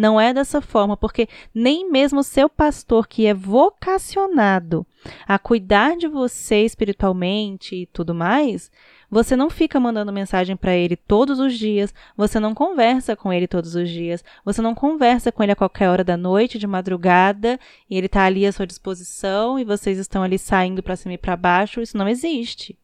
Não 0.00 0.18
é 0.18 0.32
dessa 0.32 0.62
forma, 0.62 0.96
porque 0.96 1.28
nem 1.54 1.90
mesmo 1.90 2.22
seu 2.22 2.48
pastor, 2.48 3.06
que 3.06 3.26
é 3.26 3.34
vocacionado 3.34 4.86
a 5.28 5.38
cuidar 5.38 5.94
de 5.94 6.08
você 6.08 6.64
espiritualmente 6.64 7.76
e 7.76 7.84
tudo 7.84 8.14
mais, 8.14 8.72
você 9.10 9.36
não 9.36 9.50
fica 9.50 9.78
mandando 9.78 10.10
mensagem 10.10 10.56
para 10.56 10.74
ele 10.74 10.96
todos 10.96 11.38
os 11.38 11.52
dias, 11.52 11.92
você 12.16 12.40
não 12.40 12.54
conversa 12.54 13.14
com 13.14 13.30
ele 13.30 13.46
todos 13.46 13.74
os 13.74 13.90
dias, 13.90 14.24
você 14.42 14.62
não 14.62 14.74
conversa 14.74 15.30
com 15.30 15.42
ele 15.42 15.52
a 15.52 15.56
qualquer 15.56 15.90
hora 15.90 16.02
da 16.02 16.16
noite, 16.16 16.58
de 16.58 16.66
madrugada, 16.66 17.60
e 17.90 17.98
ele 17.98 18.06
está 18.06 18.24
ali 18.24 18.46
à 18.46 18.52
sua 18.52 18.66
disposição 18.66 19.58
e 19.58 19.64
vocês 19.64 19.98
estão 19.98 20.22
ali 20.22 20.38
saindo 20.38 20.82
para 20.82 20.96
cima 20.96 21.12
e 21.12 21.18
para 21.18 21.36
baixo, 21.36 21.82
isso 21.82 21.98
não 21.98 22.08
existe. 22.08 22.74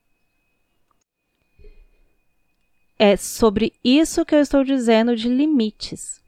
É 2.99 3.17
sobre 3.17 3.73
isso 3.83 4.23
que 4.23 4.35
eu 4.35 4.41
estou 4.41 4.63
dizendo 4.63 5.17
de 5.17 5.31
limites. 5.31 6.26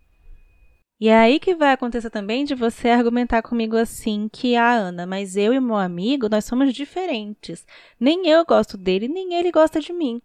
E 1.01 1.09
é 1.09 1.17
aí 1.17 1.39
que 1.39 1.55
vai 1.55 1.73
acontecer 1.73 2.11
também 2.11 2.45
de 2.45 2.57
você 2.57 2.89
argumentar 2.89 3.41
comigo 3.41 3.77
assim 3.77 4.29
que 4.33 4.57
a 4.57 4.65
ah, 4.65 4.75
Ana, 4.75 5.07
mas 5.07 5.37
eu 5.37 5.55
e 5.55 5.61
meu 5.61 5.77
amigo, 5.77 6.29
nós 6.29 6.45
somos 6.45 6.75
diferentes. 6.75 7.65
Nem 8.01 8.29
eu 8.29 8.45
gosto 8.45 8.77
dele, 8.77 9.07
nem 9.07 9.35
ele 9.35 9.53
gosta 9.53 9.81
de 9.81 9.93
mim. 9.93 10.21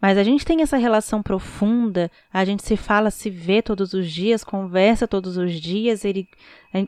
Mas 0.00 0.16
a 0.16 0.22
gente 0.22 0.44
tem 0.44 0.62
essa 0.62 0.76
relação 0.76 1.22
profunda, 1.22 2.10
a 2.32 2.44
gente 2.44 2.62
se 2.62 2.76
fala, 2.76 3.10
se 3.10 3.28
vê 3.28 3.62
todos 3.62 3.92
os 3.92 4.08
dias, 4.10 4.44
conversa 4.44 5.08
todos 5.08 5.36
os 5.36 5.52
dias, 5.60 6.04
ele 6.04 6.28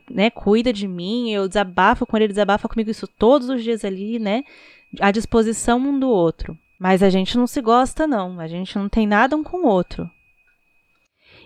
né, 0.09 0.29
cuida 0.29 0.71
de 0.71 0.87
mim, 0.87 1.31
eu 1.31 1.47
desabafo 1.47 2.05
com 2.05 2.15
ele, 2.15 2.27
desabafa 2.27 2.69
comigo 2.69 2.91
isso 2.91 3.07
todos 3.07 3.49
os 3.49 3.63
dias 3.63 3.83
ali, 3.83 4.19
né? 4.19 4.43
À 5.01 5.11
disposição 5.11 5.79
um 5.79 5.99
do 5.99 6.09
outro. 6.09 6.57
Mas 6.79 7.01
a 7.01 7.09
gente 7.09 7.37
não 7.37 7.47
se 7.47 7.59
gosta, 7.59 8.05
não. 8.05 8.39
A 8.39 8.47
gente 8.47 8.77
não 8.77 8.87
tem 8.87 9.07
nada 9.07 9.35
um 9.35 9.43
com 9.43 9.65
o 9.65 9.67
outro. 9.67 10.09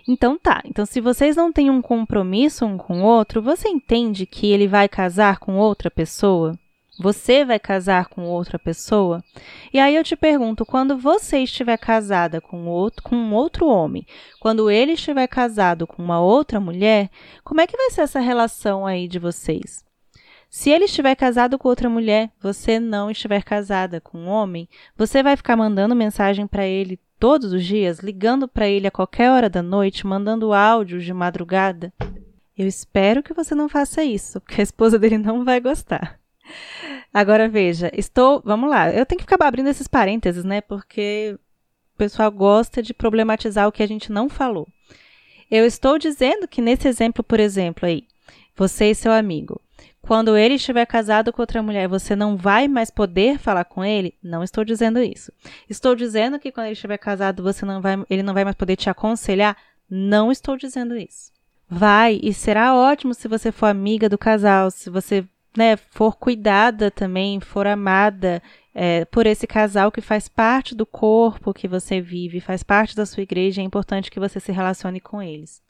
Então 0.06 0.38
tá. 0.38 0.62
Então, 0.64 0.84
se 0.84 1.00
vocês 1.00 1.36
não 1.36 1.52
têm 1.52 1.70
um 1.70 1.80
compromisso 1.80 2.64
um 2.64 2.76
com 2.76 3.02
o 3.02 3.04
outro, 3.04 3.40
você 3.40 3.68
entende 3.68 4.26
que 4.26 4.50
ele 4.50 4.66
vai 4.66 4.88
casar 4.88 5.38
com 5.38 5.56
outra 5.56 5.90
pessoa? 5.90 6.58
Você 7.00 7.44
vai 7.44 7.58
casar 7.58 8.06
com 8.08 8.24
outra 8.24 8.58
pessoa? 8.58 9.24
E 9.72 9.78
aí 9.78 9.96
eu 9.96 10.04
te 10.04 10.14
pergunto, 10.14 10.66
quando 10.66 10.98
você 10.98 11.38
estiver 11.38 11.78
casada 11.78 12.40
com 12.40 12.66
outro, 12.66 13.02
com 13.02 13.16
um 13.16 13.34
outro 13.34 13.66
homem, 13.66 14.06
quando 14.38 14.70
ele 14.70 14.92
estiver 14.92 15.26
casado 15.26 15.86
com 15.86 16.02
uma 16.02 16.20
outra 16.20 16.60
mulher, 16.60 17.08
como 17.42 17.60
é 17.60 17.66
que 17.66 17.76
vai 17.76 17.90
ser 17.90 18.02
essa 18.02 18.20
relação 18.20 18.86
aí 18.86 19.08
de 19.08 19.18
vocês? 19.18 19.82
Se 20.50 20.68
ele 20.68 20.84
estiver 20.84 21.14
casado 21.14 21.58
com 21.58 21.66
outra 21.66 21.88
mulher, 21.88 22.30
você 22.38 22.78
não 22.78 23.10
estiver 23.10 23.42
casada 23.42 23.98
com 23.98 24.18
um 24.18 24.28
homem, 24.28 24.68
você 24.94 25.22
vai 25.22 25.34
ficar 25.34 25.56
mandando 25.56 25.96
mensagem 25.96 26.46
para 26.46 26.66
ele 26.66 27.00
todos 27.22 27.52
os 27.52 27.64
dias, 27.64 28.00
ligando 28.00 28.48
para 28.48 28.66
ele 28.66 28.88
a 28.88 28.90
qualquer 28.90 29.30
hora 29.30 29.48
da 29.48 29.62
noite, 29.62 30.04
mandando 30.04 30.52
áudios 30.52 31.04
de 31.04 31.14
madrugada? 31.14 31.94
Eu 32.58 32.66
espero 32.66 33.22
que 33.22 33.32
você 33.32 33.54
não 33.54 33.68
faça 33.68 34.02
isso, 34.02 34.40
porque 34.40 34.60
a 34.60 34.64
esposa 34.64 34.98
dele 34.98 35.18
não 35.18 35.44
vai 35.44 35.60
gostar. 35.60 36.18
Agora 37.14 37.48
veja, 37.48 37.92
estou. 37.94 38.42
Vamos 38.44 38.68
lá, 38.68 38.90
eu 38.90 39.06
tenho 39.06 39.20
que 39.20 39.24
ficar 39.24 39.40
abrindo 39.46 39.68
esses 39.68 39.86
parênteses, 39.86 40.42
né? 40.42 40.60
Porque 40.60 41.38
o 41.94 41.96
pessoal 41.96 42.28
gosta 42.28 42.82
de 42.82 42.92
problematizar 42.92 43.68
o 43.68 43.72
que 43.72 43.84
a 43.84 43.88
gente 43.88 44.10
não 44.10 44.28
falou. 44.28 44.66
Eu 45.48 45.64
estou 45.64 46.00
dizendo 46.00 46.48
que 46.48 46.60
nesse 46.60 46.88
exemplo, 46.88 47.22
por 47.22 47.38
exemplo, 47.38 47.86
aí, 47.86 48.02
você 48.56 48.90
e 48.90 48.96
seu 48.96 49.12
amigo, 49.12 49.60
quando 50.02 50.36
ele 50.36 50.54
estiver 50.54 50.84
casado 50.84 51.32
com 51.32 51.40
outra 51.40 51.62
mulher, 51.62 51.86
você 51.86 52.16
não 52.16 52.36
vai 52.36 52.66
mais 52.66 52.90
poder 52.90 53.38
falar 53.38 53.64
com 53.64 53.84
ele? 53.84 54.14
Não 54.20 54.42
estou 54.42 54.64
dizendo 54.64 55.00
isso. 55.00 55.32
Estou 55.70 55.94
dizendo 55.94 56.40
que 56.40 56.50
quando 56.50 56.66
ele 56.66 56.72
estiver 56.72 56.98
casado, 56.98 57.42
você 57.42 57.64
não 57.64 57.80
vai, 57.80 58.04
ele 58.10 58.22
não 58.22 58.34
vai 58.34 58.42
mais 58.42 58.56
poder 58.56 58.74
te 58.74 58.90
aconselhar? 58.90 59.56
Não 59.88 60.32
estou 60.32 60.56
dizendo 60.56 60.96
isso. 60.96 61.30
Vai 61.68 62.18
e 62.20 62.34
será 62.34 62.74
ótimo 62.74 63.14
se 63.14 63.28
você 63.28 63.52
for 63.52 63.66
amiga 63.66 64.08
do 64.08 64.18
casal, 64.18 64.72
se 64.72 64.90
você 64.90 65.24
né, 65.56 65.76
for 65.76 66.16
cuidada 66.16 66.90
também, 66.90 67.38
for 67.38 67.66
amada 67.66 68.42
é, 68.74 69.04
por 69.04 69.24
esse 69.26 69.46
casal 69.46 69.92
que 69.92 70.00
faz 70.00 70.28
parte 70.28 70.74
do 70.74 70.84
corpo 70.84 71.54
que 71.54 71.68
você 71.68 72.00
vive, 72.00 72.40
faz 72.40 72.62
parte 72.62 72.96
da 72.96 73.06
sua 73.06 73.22
igreja, 73.22 73.62
é 73.62 73.64
importante 73.64 74.10
que 74.10 74.18
você 74.18 74.40
se 74.40 74.50
relacione 74.50 74.98
com 74.98 75.22
eles. 75.22 75.61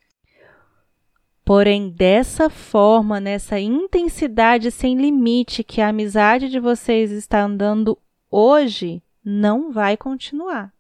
Porém, 1.55 1.91
dessa 1.91 2.49
forma, 2.49 3.21
nessa 3.21 3.61
intensidade 3.61 4.71
sem 4.71 4.97
limite 4.97 5.63
que 5.63 5.83
a 5.83 5.89
amizade 5.89 6.49
de 6.49 6.59
vocês 6.59 7.11
está 7.11 7.43
andando 7.43 7.99
hoje, 8.31 9.03
não 9.23 9.71
vai 9.71 9.95
continuar. 9.95 10.73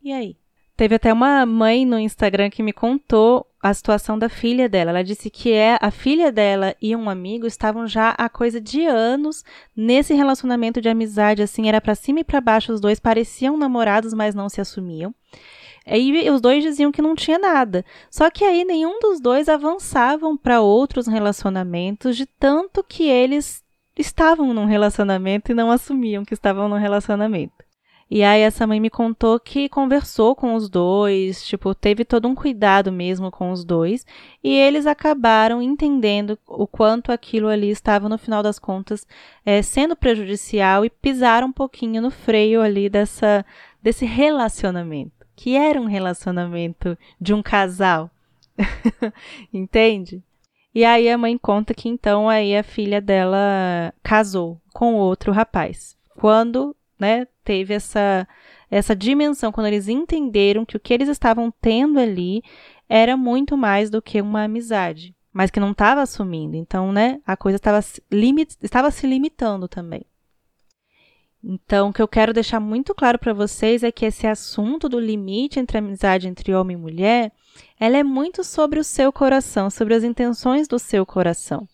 E 0.00 0.12
aí? 0.12 0.36
Teve 0.76 0.94
até 0.94 1.12
uma 1.12 1.44
mãe 1.44 1.84
no 1.84 1.98
Instagram 1.98 2.48
que 2.48 2.62
me 2.62 2.72
contou 2.72 3.44
a 3.60 3.74
situação 3.74 4.16
da 4.16 4.28
filha 4.28 4.68
dela. 4.68 4.90
Ela 4.90 5.02
disse 5.02 5.30
que 5.30 5.50
é 5.50 5.76
a 5.80 5.90
filha 5.90 6.30
dela 6.30 6.76
e 6.80 6.94
um 6.94 7.10
amigo 7.10 7.44
estavam 7.44 7.84
já 7.88 8.10
há 8.10 8.28
coisa 8.28 8.60
de 8.60 8.86
anos 8.86 9.42
nesse 9.74 10.14
relacionamento 10.14 10.80
de 10.80 10.88
amizade, 10.88 11.42
assim, 11.42 11.68
era 11.68 11.80
para 11.80 11.96
cima 11.96 12.20
e 12.20 12.24
para 12.24 12.40
baixo, 12.40 12.72
os 12.72 12.80
dois 12.80 13.00
pareciam 13.00 13.56
namorados, 13.56 14.14
mas 14.14 14.32
não 14.32 14.48
se 14.48 14.60
assumiam. 14.60 15.12
E 15.98 16.30
os 16.30 16.40
dois 16.40 16.62
diziam 16.62 16.92
que 16.92 17.02
não 17.02 17.14
tinha 17.14 17.38
nada. 17.38 17.84
Só 18.10 18.30
que 18.30 18.44
aí 18.44 18.64
nenhum 18.64 19.00
dos 19.00 19.20
dois 19.20 19.48
avançavam 19.48 20.36
para 20.36 20.60
outros 20.60 21.06
relacionamentos, 21.06 22.16
de 22.16 22.26
tanto 22.26 22.84
que 22.84 23.04
eles 23.08 23.64
estavam 23.96 24.54
num 24.54 24.66
relacionamento 24.66 25.50
e 25.50 25.54
não 25.54 25.70
assumiam 25.70 26.24
que 26.24 26.34
estavam 26.34 26.68
num 26.68 26.78
relacionamento. 26.78 27.70
E 28.10 28.24
aí 28.24 28.40
essa 28.40 28.66
mãe 28.66 28.80
me 28.80 28.90
contou 28.90 29.38
que 29.38 29.68
conversou 29.68 30.34
com 30.34 30.54
os 30.54 30.68
dois, 30.68 31.46
tipo, 31.46 31.72
teve 31.76 32.04
todo 32.04 32.26
um 32.26 32.34
cuidado 32.34 32.90
mesmo 32.90 33.30
com 33.30 33.52
os 33.52 33.64
dois, 33.64 34.04
e 34.42 34.52
eles 34.52 34.84
acabaram 34.84 35.62
entendendo 35.62 36.36
o 36.44 36.66
quanto 36.66 37.12
aquilo 37.12 37.46
ali 37.46 37.70
estava, 37.70 38.08
no 38.08 38.18
final 38.18 38.42
das 38.42 38.58
contas, 38.58 39.06
é, 39.46 39.62
sendo 39.62 39.94
prejudicial 39.94 40.84
e 40.84 40.90
pisaram 40.90 41.46
um 41.46 41.52
pouquinho 41.52 42.02
no 42.02 42.10
freio 42.10 42.60
ali 42.60 42.88
dessa, 42.88 43.46
desse 43.80 44.04
relacionamento, 44.04 45.19
que 45.40 45.56
era 45.56 45.80
um 45.80 45.86
relacionamento 45.86 46.98
de 47.18 47.32
um 47.32 47.42
casal. 47.42 48.10
Entende? 49.50 50.22
E 50.74 50.84
aí 50.84 51.08
a 51.08 51.16
mãe 51.16 51.38
conta 51.38 51.72
que 51.72 51.88
então 51.88 52.28
aí 52.28 52.54
a 52.54 52.62
filha 52.62 53.00
dela 53.00 53.90
casou 54.02 54.60
com 54.74 54.96
outro 54.96 55.32
rapaz. 55.32 55.96
Quando 56.18 56.76
né, 56.98 57.26
teve 57.42 57.72
essa, 57.72 58.28
essa 58.70 58.94
dimensão, 58.94 59.50
quando 59.50 59.68
eles 59.68 59.88
entenderam 59.88 60.66
que 60.66 60.76
o 60.76 60.80
que 60.80 60.92
eles 60.92 61.08
estavam 61.08 61.50
tendo 61.58 61.98
ali 61.98 62.42
era 62.86 63.16
muito 63.16 63.56
mais 63.56 63.88
do 63.88 64.02
que 64.02 64.20
uma 64.20 64.44
amizade, 64.44 65.16
mas 65.32 65.50
que 65.50 65.58
não 65.58 65.70
estava 65.70 66.02
assumindo. 66.02 66.54
Então, 66.54 66.92
né, 66.92 67.18
a 67.26 67.34
coisa 67.34 67.56
estava, 67.56 67.80
limit, 68.12 68.58
estava 68.60 68.90
se 68.90 69.06
limitando 69.06 69.66
também. 69.66 70.04
Então, 71.42 71.88
o 71.88 71.92
que 71.92 72.02
eu 72.02 72.08
quero 72.08 72.34
deixar 72.34 72.60
muito 72.60 72.94
claro 72.94 73.18
para 73.18 73.32
vocês 73.32 73.82
é 73.82 73.90
que 73.90 74.04
esse 74.04 74.26
assunto 74.26 74.88
do 74.88 75.00
limite 75.00 75.58
entre 75.58 75.78
amizade 75.78 76.28
entre 76.28 76.54
homem 76.54 76.76
e 76.76 76.80
mulher 76.80 77.32
ela 77.78 77.96
é 77.96 78.02
muito 78.02 78.44
sobre 78.44 78.78
o 78.78 78.84
seu 78.84 79.10
coração, 79.10 79.70
sobre 79.70 79.94
as 79.94 80.04
intenções 80.04 80.68
do 80.68 80.78
seu 80.78 81.06
coração. 81.06 81.66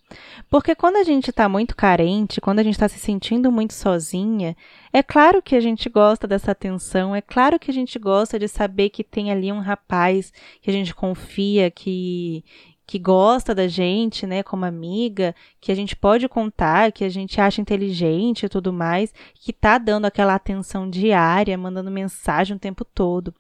Porque 0.48 0.72
quando 0.74 0.96
a 0.96 1.02
gente 1.02 1.30
está 1.30 1.48
muito 1.48 1.74
carente, 1.74 2.40
quando 2.40 2.60
a 2.60 2.62
gente 2.62 2.74
está 2.74 2.88
se 2.88 2.98
sentindo 2.98 3.50
muito 3.50 3.74
sozinha, 3.74 4.56
é 4.92 5.02
claro 5.02 5.42
que 5.42 5.56
a 5.56 5.60
gente 5.60 5.88
gosta 5.88 6.28
dessa 6.28 6.52
atenção, 6.52 7.14
é 7.14 7.20
claro 7.20 7.58
que 7.58 7.72
a 7.72 7.74
gente 7.74 7.98
gosta 7.98 8.38
de 8.38 8.46
saber 8.46 8.90
que 8.90 9.02
tem 9.02 9.32
ali 9.32 9.50
um 9.50 9.58
rapaz 9.58 10.32
que 10.62 10.70
a 10.70 10.72
gente 10.72 10.94
confia, 10.94 11.72
que, 11.72 12.44
que 12.86 12.98
gosta 12.98 13.54
da 13.54 13.66
gente, 13.66 14.26
né, 14.26 14.42
como 14.42 14.64
amiga, 14.64 15.34
que 15.60 15.72
a 15.72 15.74
gente 15.74 15.96
pode 15.96 16.28
contar, 16.28 16.92
que 16.92 17.02
a 17.04 17.08
gente 17.08 17.40
acha 17.40 17.60
inteligente 17.60 18.46
e 18.46 18.48
tudo 18.48 18.72
mais, 18.72 19.12
que 19.34 19.52
tá 19.52 19.76
dando 19.76 20.04
aquela 20.04 20.34
atenção 20.34 20.88
diária, 20.88 21.58
mandando 21.58 21.90
mensagem 21.90 22.56
o 22.56 22.60
tempo 22.60 22.84
todo. 22.84 23.34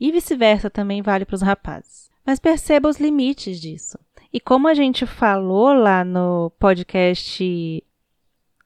E 0.00 0.10
vice-versa 0.10 0.70
também 0.70 1.02
vale 1.02 1.26
para 1.26 1.34
os 1.34 1.42
rapazes. 1.42 2.10
Mas 2.24 2.38
perceba 2.40 2.88
os 2.88 2.98
limites 2.98 3.60
disso. 3.60 3.98
E 4.32 4.40
como 4.40 4.66
a 4.66 4.74
gente 4.74 5.04
falou 5.06 5.72
lá 5.72 6.04
no 6.04 6.50
podcast 6.58 7.84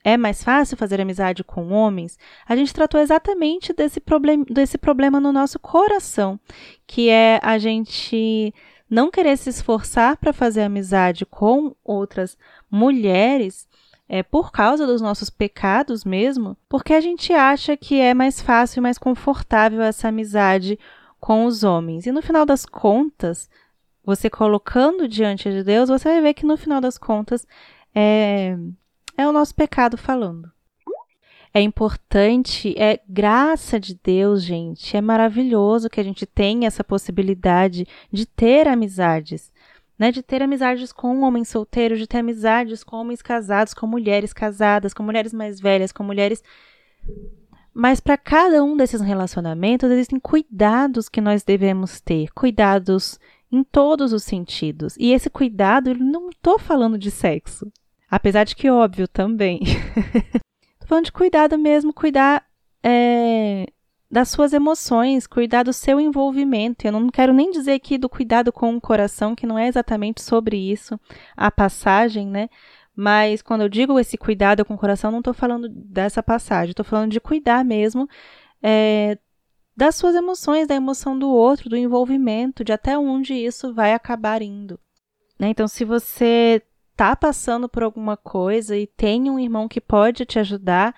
É 0.03 0.17
mais 0.17 0.43
fácil 0.43 0.79
fazer 0.79 1.01
amizade 1.01 1.45
com 1.45 1.73
homens, 1.73 2.19
a 2.49 2.57
gente 2.57 2.73
tratou 2.73 3.01
exatamente 3.01 3.73
desse, 3.75 4.01
problem 4.01 4.45
desse 4.45 4.79
problema 4.79 5.21
no 5.21 5.31
nosso 5.31 5.59
coração, 5.59 6.41
que 6.87 7.11
é 7.11 7.39
a 7.43 7.59
gente 7.59 8.55
não 8.91 9.11
querer 9.11 9.37
se 9.37 9.49
esforçar 9.49 10.17
para 10.17 10.33
fazer 10.33 10.63
amizade 10.63 11.25
com 11.25 11.75
outras 11.85 12.37
mulheres 12.69 13.69
é, 14.09 14.25
por 14.25 14.51
causa 14.51 14.85
dos 14.85 15.01
nossos 15.01 15.31
pecados 15.31 16.05
mesmo, 16.05 16.57
porque 16.69 16.93
a 16.93 17.01
gente 17.01 17.33
acha 17.33 17.77
que 17.77 18.01
é 18.01 18.13
mais 18.13 18.43
fácil 18.43 18.81
e 18.81 18.83
mais 18.83 18.99
confortável 18.99 19.81
essa 19.81 20.09
amizade 20.09 20.77
com 21.21 21.45
os 21.45 21.63
homens. 21.63 22.07
E 22.07 22.13
no 22.13 22.21
final 22.21 22.45
das 22.45 22.67
contas, 22.67 23.49
você 24.05 24.29
colocando 24.29 25.07
diante 25.07 25.49
de 25.49 25.63
Deus, 25.63 25.89
você 25.89 26.09
vai 26.09 26.21
ver 26.21 26.35
que 26.35 26.45
no 26.45 26.57
final 26.57 26.81
das 26.81 26.99
contas 26.99 27.47
é, 27.95 28.57
é 29.17 29.29
o 29.29 29.33
nosso 29.33 29.55
pecado 29.55 29.97
falando. 29.97 30.51
É 31.53 31.61
importante, 31.61 32.75
é 32.79 33.01
graça 33.09 33.81
de 33.81 33.99
Deus, 34.03 34.43
gente. 34.43 34.97
É 34.97 35.01
maravilhoso 35.01 35.91
que 35.91 36.01
a 36.01 36.05
gente 36.05 36.25
tenha 36.25 36.69
essa 36.69 36.85
possibilidade 36.85 37.87
de 38.13 38.25
ter 38.25 38.69
amizades, 38.69 39.53
né? 39.99 40.13
De 40.13 40.23
ter 40.23 40.43
amizades 40.43 40.93
com 40.93 41.23
homens 41.23 41.49
solteiros, 41.49 41.99
de 41.99 42.07
ter 42.07 42.19
amizades 42.19 42.85
com 42.85 42.97
homens 42.97 43.21
casados, 43.21 43.75
com 43.75 43.87
mulheres 43.87 44.33
casadas, 44.33 44.95
com 44.95 45.03
mulheres 45.03 45.33
mais 45.33 45.61
velhas, 45.61 45.91
com 45.91 46.05
mulheres 46.05 46.43
mas 47.73 48.01
para 48.01 48.17
cada 48.17 48.63
um 48.65 48.77
desses 48.77 49.01
relacionamentos 49.01 49.91
existem 49.91 50.19
cuidados 50.19 51.09
que 51.09 51.21
nós 51.21 51.45
devemos 51.45 52.01
ter, 52.01 52.31
cuidados 52.33 53.19
em 53.51 53.63
todos 53.63 54.13
os 54.13 54.25
sentidos. 54.25 54.97
E 54.99 55.13
esse 55.13 55.31
cuidado, 55.31 55.91
eu 55.91 55.95
não 55.97 56.31
estou 56.31 56.59
falando 56.59 56.99
de 56.99 57.11
sexo, 57.11 57.73
apesar 58.11 58.45
de 58.45 58.57
que 58.57 58.69
óbvio 58.69 59.07
também. 59.07 59.61
Falando 60.91 61.05
de 61.05 61.13
cuidado 61.13 61.57
mesmo, 61.57 61.95
cuidar 61.95 62.45
é, 62.83 63.65
das 64.11 64.29
suas 64.29 64.53
emoções, 64.53 65.25
cuidar 65.25 65.63
do 65.63 65.73
seu 65.73 66.01
envolvimento. 66.01 66.85
Eu 66.85 66.91
não 66.91 67.09
quero 67.11 67.33
nem 67.33 67.53
dizer 67.53 67.75
aqui 67.75 67.97
do 67.97 68.09
cuidado 68.09 68.53
com 68.53 68.75
o 68.75 68.81
coração, 68.81 69.37
que 69.37 69.47
não 69.47 69.57
é 69.57 69.69
exatamente 69.69 70.21
sobre 70.21 70.57
isso 70.57 70.99
a 71.37 71.49
passagem, 71.49 72.27
né? 72.27 72.49
Mas 72.93 73.41
quando 73.41 73.61
eu 73.61 73.69
digo 73.69 74.01
esse 74.01 74.19
cuidado 74.19 74.65
com 74.65 74.75
o 74.75 74.79
coração, 74.79 75.13
não 75.13 75.21
estou 75.21 75.33
falando 75.33 75.69
dessa 75.69 76.25
passagem, 76.25 76.71
estou 76.71 76.85
falando 76.85 77.13
de 77.13 77.21
cuidar 77.21 77.65
mesmo 77.65 78.09
é, 78.61 79.17
das 79.77 79.95
suas 79.95 80.17
emoções, 80.17 80.67
da 80.67 80.75
emoção 80.75 81.17
do 81.17 81.31
outro, 81.31 81.69
do 81.71 81.77
envolvimento, 81.77 82.65
de 82.65 82.73
até 82.73 82.99
onde 82.99 83.33
isso 83.33 83.73
vai 83.73 83.95
acabar 83.95 84.43
indo. 84.43 84.77
Né? 85.39 85.51
Então, 85.51 85.69
se 85.69 85.85
você 85.85 86.61
está 87.01 87.17
passando 87.17 87.67
por 87.67 87.83
alguma 87.83 88.15
coisa 88.15 88.77
e 88.77 88.87
tem 88.87 89.31
um 89.31 89.39
irmão 89.39 89.67
que 89.67 89.81
pode 89.81 90.27
te 90.27 90.39
ajudar, 90.39 90.95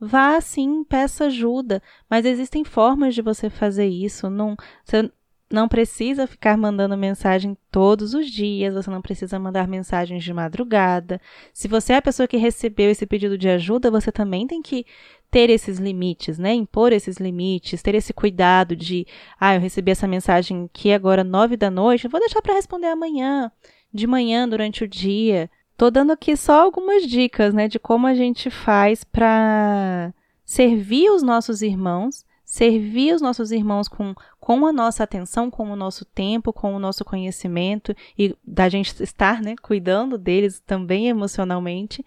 vá 0.00 0.40
sim, 0.40 0.82
peça 0.82 1.26
ajuda. 1.26 1.82
Mas 2.08 2.24
existem 2.24 2.64
formas 2.64 3.14
de 3.14 3.20
você 3.20 3.50
fazer 3.50 3.86
isso. 3.86 4.30
Não, 4.30 4.56
você, 4.82 5.12
não 5.50 5.68
precisa 5.68 6.26
ficar 6.26 6.56
mandando 6.56 6.96
mensagem 6.96 7.54
todos 7.70 8.14
os 8.14 8.30
dias, 8.30 8.72
você 8.72 8.88
não 8.88 9.02
precisa 9.02 9.38
mandar 9.38 9.68
mensagens 9.68 10.24
de 10.24 10.32
madrugada. 10.32 11.20
Se 11.52 11.68
você 11.68 11.92
é 11.92 11.96
a 11.96 12.02
pessoa 12.02 12.26
que 12.26 12.38
recebeu 12.38 12.90
esse 12.90 13.04
pedido 13.04 13.36
de 13.36 13.50
ajuda, 13.50 13.90
você 13.90 14.10
também 14.10 14.46
tem 14.46 14.62
que 14.62 14.86
ter 15.30 15.50
esses 15.50 15.78
limites, 15.78 16.38
né? 16.38 16.54
Impor 16.54 16.92
esses 16.92 17.18
limites, 17.18 17.82
ter 17.82 17.94
esse 17.94 18.14
cuidado 18.14 18.74
de, 18.74 19.06
ah, 19.38 19.54
eu 19.54 19.60
recebi 19.60 19.90
essa 19.90 20.08
mensagem 20.08 20.64
aqui 20.64 20.92
agora 20.92 21.22
nove 21.22 21.58
da 21.58 21.70
noite, 21.70 22.08
vou 22.08 22.20
deixar 22.20 22.40
para 22.40 22.54
responder 22.54 22.86
amanhã, 22.86 23.52
de 23.92 24.06
manhã 24.06 24.48
durante 24.48 24.84
o 24.84 24.88
dia. 24.88 25.50
Tô 25.76 25.90
dando 25.90 26.12
aqui 26.12 26.36
só 26.36 26.62
algumas 26.62 27.06
dicas, 27.06 27.52
né, 27.52 27.68
de 27.68 27.78
como 27.78 28.06
a 28.06 28.14
gente 28.14 28.50
faz 28.50 29.04
para 29.04 30.12
servir 30.44 31.10
os 31.10 31.22
nossos 31.22 31.62
irmãos, 31.62 32.24
servir 32.44 33.14
os 33.14 33.22
nossos 33.22 33.50
irmãos 33.50 33.88
com, 33.88 34.14
com 34.38 34.66
a 34.66 34.72
nossa 34.72 35.02
atenção, 35.02 35.50
com 35.50 35.70
o 35.70 35.76
nosso 35.76 36.04
tempo, 36.04 36.52
com 36.52 36.74
o 36.74 36.78
nosso 36.78 37.04
conhecimento 37.04 37.94
e 38.18 38.36
da 38.44 38.68
gente 38.68 39.02
estar, 39.02 39.40
né, 39.40 39.54
cuidando 39.60 40.18
deles 40.18 40.60
também 40.60 41.08
emocionalmente, 41.08 42.04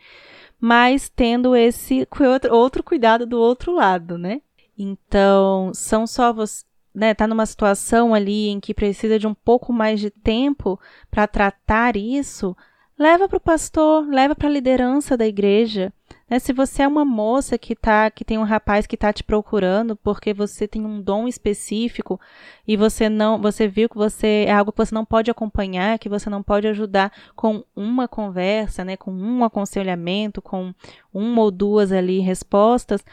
mas 0.59 1.09
tendo 1.09 1.55
esse 1.55 2.07
outro 2.51 2.83
cuidado 2.83 3.25
do 3.25 3.39
outro 3.39 3.73
lado, 3.73 4.17
né? 4.17 4.41
Então, 4.77 5.71
são 5.73 6.05
só 6.05 6.33
você, 6.33 6.63
né, 6.95 7.13
tá 7.13 7.27
numa 7.27 7.45
situação 7.45 8.13
ali 8.13 8.47
em 8.47 8.59
que 8.59 8.73
precisa 8.73 9.19
de 9.19 9.27
um 9.27 9.33
pouco 9.33 9.73
mais 9.73 9.99
de 9.99 10.09
tempo 10.09 10.79
para 11.11 11.27
tratar 11.27 11.97
isso, 11.97 12.55
leva 12.97 13.27
para 13.27 13.37
o 13.37 13.41
pastor, 13.41 14.07
leva 14.07 14.33
para 14.33 14.47
a 14.47 14.51
liderança 14.51 15.17
da 15.17 15.27
igreja. 15.27 15.91
Né? 16.29 16.39
Se 16.39 16.53
você 16.53 16.83
é 16.83 16.87
uma 16.87 17.03
moça 17.03 17.57
que 17.57 17.75
tá, 17.75 18.09
que 18.09 18.23
tem 18.23 18.37
um 18.37 18.43
rapaz 18.43 18.87
que 18.87 18.95
está 18.95 19.11
te 19.11 19.23
procurando 19.23 19.95
porque 19.95 20.33
você 20.33 20.67
tem 20.67 20.85
um 20.85 21.01
dom 21.01 21.27
específico 21.27 22.19
e 22.67 22.77
você 22.77 23.09
não, 23.09 23.39
você 23.39 23.67
viu 23.67 23.89
que 23.89 23.97
você 23.97 24.45
é 24.47 24.53
algo 24.53 24.71
que 24.71 24.77
você 24.77 24.95
não 24.95 25.05
pode 25.05 25.29
acompanhar, 25.29 25.99
que 25.99 26.09
você 26.09 26.29
não 26.29 26.41
pode 26.41 26.67
ajudar 26.67 27.11
com 27.35 27.63
uma 27.75 28.07
conversa, 28.07 28.83
né, 28.85 28.95
com 28.95 29.11
um 29.11 29.43
aconselhamento, 29.43 30.41
com 30.41 30.73
uma 31.13 31.41
ou 31.41 31.51
duas 31.51 31.91
ali 31.91 32.19
respostas, 32.19 33.03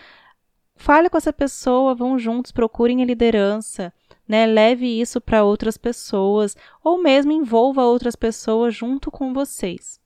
fale 0.76 1.08
com 1.08 1.16
essa 1.16 1.32
pessoa, 1.32 1.94
vão 1.94 2.18
juntos, 2.18 2.52
procurem 2.52 3.02
a 3.02 3.06
liderança. 3.06 3.92
Né, 4.28 4.46
leve 4.46 4.86
isso 4.86 5.20
para 5.20 5.42
outras 5.42 5.76
pessoas 5.76 6.56
ou 6.82 7.02
mesmo 7.02 7.32
envolva 7.32 7.82
outras 7.82 8.14
pessoas 8.14 8.72
junto 8.72 9.10
com 9.10 9.34
vocês 9.34 10.00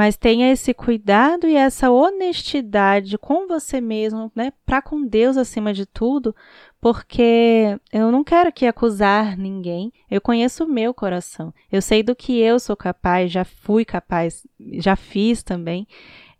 mas 0.00 0.16
tenha 0.16 0.50
esse 0.50 0.72
cuidado 0.72 1.46
e 1.46 1.54
essa 1.54 1.90
honestidade 1.90 3.18
com 3.18 3.46
você 3.46 3.82
mesmo, 3.82 4.32
né, 4.34 4.50
para 4.64 4.80
com 4.80 5.04
Deus 5.04 5.36
acima 5.36 5.74
de 5.74 5.84
tudo, 5.84 6.34
porque 6.80 7.78
eu 7.92 8.10
não 8.10 8.24
quero 8.24 8.48
aqui 8.48 8.64
acusar 8.66 9.36
ninguém. 9.36 9.92
Eu 10.10 10.20
conheço 10.20 10.64
o 10.64 10.68
meu 10.68 10.94
coração. 10.94 11.52
Eu 11.70 11.82
sei 11.82 12.02
do 12.02 12.16
que 12.16 12.40
eu 12.40 12.58
sou 12.58 12.74
capaz, 12.74 13.30
já 13.30 13.44
fui 13.44 13.84
capaz, 13.84 14.46
já 14.78 14.96
fiz 14.96 15.42
também. 15.42 15.86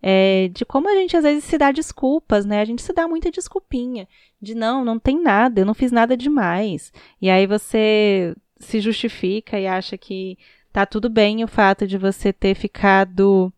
É, 0.02 0.48
de 0.48 0.64
como 0.64 0.88
a 0.88 0.94
gente 0.94 1.16
às 1.16 1.24
vezes 1.24 1.44
se 1.44 1.58
dá 1.58 1.70
desculpas, 1.72 2.46
né? 2.46 2.60
A 2.60 2.64
gente 2.64 2.82
se 2.82 2.92
dá 2.92 3.06
muita 3.06 3.30
desculpinha 3.30 4.08
de 4.40 4.54
não, 4.54 4.84
não 4.84 4.98
tem 4.98 5.20
nada, 5.20 5.60
eu 5.60 5.66
não 5.66 5.74
fiz 5.74 5.92
nada 5.92 6.16
demais. 6.16 6.92
E 7.20 7.28
aí 7.28 7.46
você 7.46 8.34
se 8.58 8.80
justifica 8.80 9.58
e 9.58 9.66
acha 9.66 9.98
que 9.98 10.38
tá 10.72 10.86
tudo 10.86 11.10
bem 11.10 11.44
o 11.44 11.48
fato 11.48 11.86
de 11.86 11.98
você 11.98 12.32
ter 12.32 12.54
ficado 12.54 13.52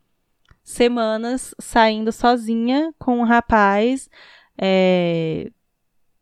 semanas 0.63 1.55
saindo 1.61 2.13
sozinha 2.13 2.95
com 2.99 3.19
um 3.19 3.25
rapaz 3.25 4.09
é, 4.57 5.51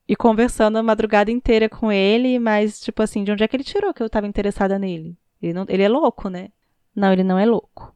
e 0.09 0.17
conversando 0.17 0.77
a 0.77 0.83
madrugada 0.83 1.31
inteira 1.31 1.69
com 1.69 1.93
ele, 1.93 2.39
mas, 2.39 2.81
tipo 2.81 3.03
assim, 3.03 3.23
de 3.23 3.33
onde 3.33 3.45
é 3.45 3.49
que 3.49 3.57
ele 3.57 3.65
tirou 3.65 3.95
que 3.95 4.03
eu 4.03 4.11
tava 4.11 4.27
interessada 4.27 4.79
nele? 4.79 5.17
Ele, 5.43 5.53
não, 5.53 5.65
ele 5.69 5.83
é 5.83 5.89
louco, 5.89 6.29
né? 6.29 6.51
Não, 6.95 7.13
ele 7.13 7.23
não 7.23 7.39
é 7.39 7.47
louco. 7.47 7.95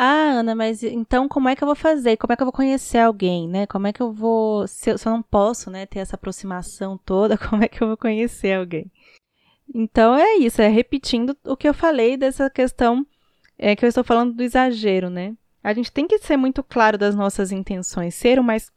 Ah, 0.00 0.30
Ana, 0.30 0.54
mas 0.54 0.84
então 0.84 1.28
como 1.28 1.48
é 1.48 1.56
que 1.56 1.64
eu 1.64 1.66
vou 1.66 1.74
fazer? 1.74 2.16
Como 2.16 2.32
é 2.32 2.36
que 2.36 2.42
eu 2.42 2.46
vou 2.46 2.52
conhecer 2.52 2.98
alguém, 2.98 3.48
né? 3.48 3.66
Como 3.66 3.88
é 3.88 3.92
que 3.92 4.00
eu 4.00 4.12
vou. 4.12 4.66
Se 4.68 4.90
eu, 4.92 4.96
se 4.98 5.08
eu 5.08 5.12
não 5.12 5.22
posso, 5.22 5.72
né, 5.72 5.86
ter 5.86 5.98
essa 5.98 6.14
aproximação 6.14 6.96
toda, 6.96 7.36
como 7.50 7.64
é 7.64 7.68
que 7.68 7.82
eu 7.82 7.88
vou 7.88 7.96
conhecer 7.96 8.52
alguém? 8.56 8.90
Então 9.74 10.16
é 10.16 10.36
isso, 10.36 10.62
é 10.62 10.68
repetindo 10.68 11.36
o 11.44 11.56
que 11.56 11.68
eu 11.68 11.74
falei 11.74 12.16
dessa 12.16 12.48
questão 12.48 13.04
é 13.58 13.74
que 13.74 13.84
eu 13.84 13.88
estou 13.88 14.04
falando 14.04 14.32
do 14.34 14.42
exagero, 14.42 15.10
né? 15.10 15.36
A 15.64 15.74
gente 15.74 15.90
tem 15.90 16.06
que 16.06 16.18
ser 16.18 16.36
muito 16.36 16.62
claro 16.62 16.96
das 16.96 17.16
nossas 17.16 17.50
intenções, 17.50 18.14
ser 18.14 18.38
o 18.38 18.44
mais 18.44 18.70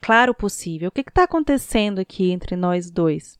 claro 0.00 0.34
possível. 0.34 0.88
O 0.88 0.92
que 0.92 1.02
está 1.02 1.24
acontecendo 1.24 1.98
aqui 1.98 2.30
entre 2.30 2.56
nós 2.56 2.90
dois? 2.90 3.38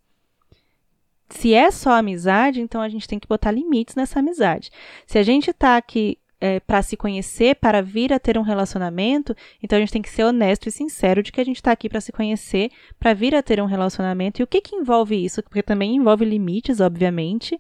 Se 1.31 1.55
é 1.55 1.71
só 1.71 1.92
amizade, 1.92 2.61
então 2.61 2.83
a 2.83 2.88
gente 2.88 3.09
tem 3.09 3.18
que 3.18 3.29
botar 3.29 3.51
limites 3.51 3.94
nessa 3.94 4.18
amizade. 4.18 4.71
Se 5.07 5.18
a 5.18 5.23
gente 5.23 5.51
está 5.51 5.77
aqui 5.77 6.18
é, 6.40 6.61
para 6.61 6.83
se 6.83 6.96
conhecer, 6.96 7.57
para 7.57 7.83
vir 7.83 8.12
a 8.12 8.18
ter 8.18 8.38
um 8.38 8.42
relacionamento, 8.42 9.35
então 9.62 9.77
a 9.77 9.81
gente 9.81 9.92
tem 9.92 10.03
que 10.03 10.11
ser 10.11 10.24
honesto 10.24 10.68
e 10.68 10.72
sincero 10.72 11.22
de 11.22 11.33
que 11.33 11.40
a 11.40 11.44
gente 11.44 11.57
está 11.57 11.72
aqui 11.72 11.88
para 11.88 12.01
se 12.01 12.12
conhecer, 12.12 12.70
para 12.98 13.14
vir 13.14 13.35
a 13.35 13.42
ter 13.42 13.61
um 13.61 13.66
relacionamento. 13.66 14.40
E 14.40 14.44
o 14.44 14.46
que, 14.46 14.61
que 14.61 14.77
envolve 14.77 15.24
isso? 15.24 15.42
Porque 15.42 15.62
também 15.62 15.96
envolve 15.96 16.24
limites, 16.24 16.81
obviamente, 16.81 17.59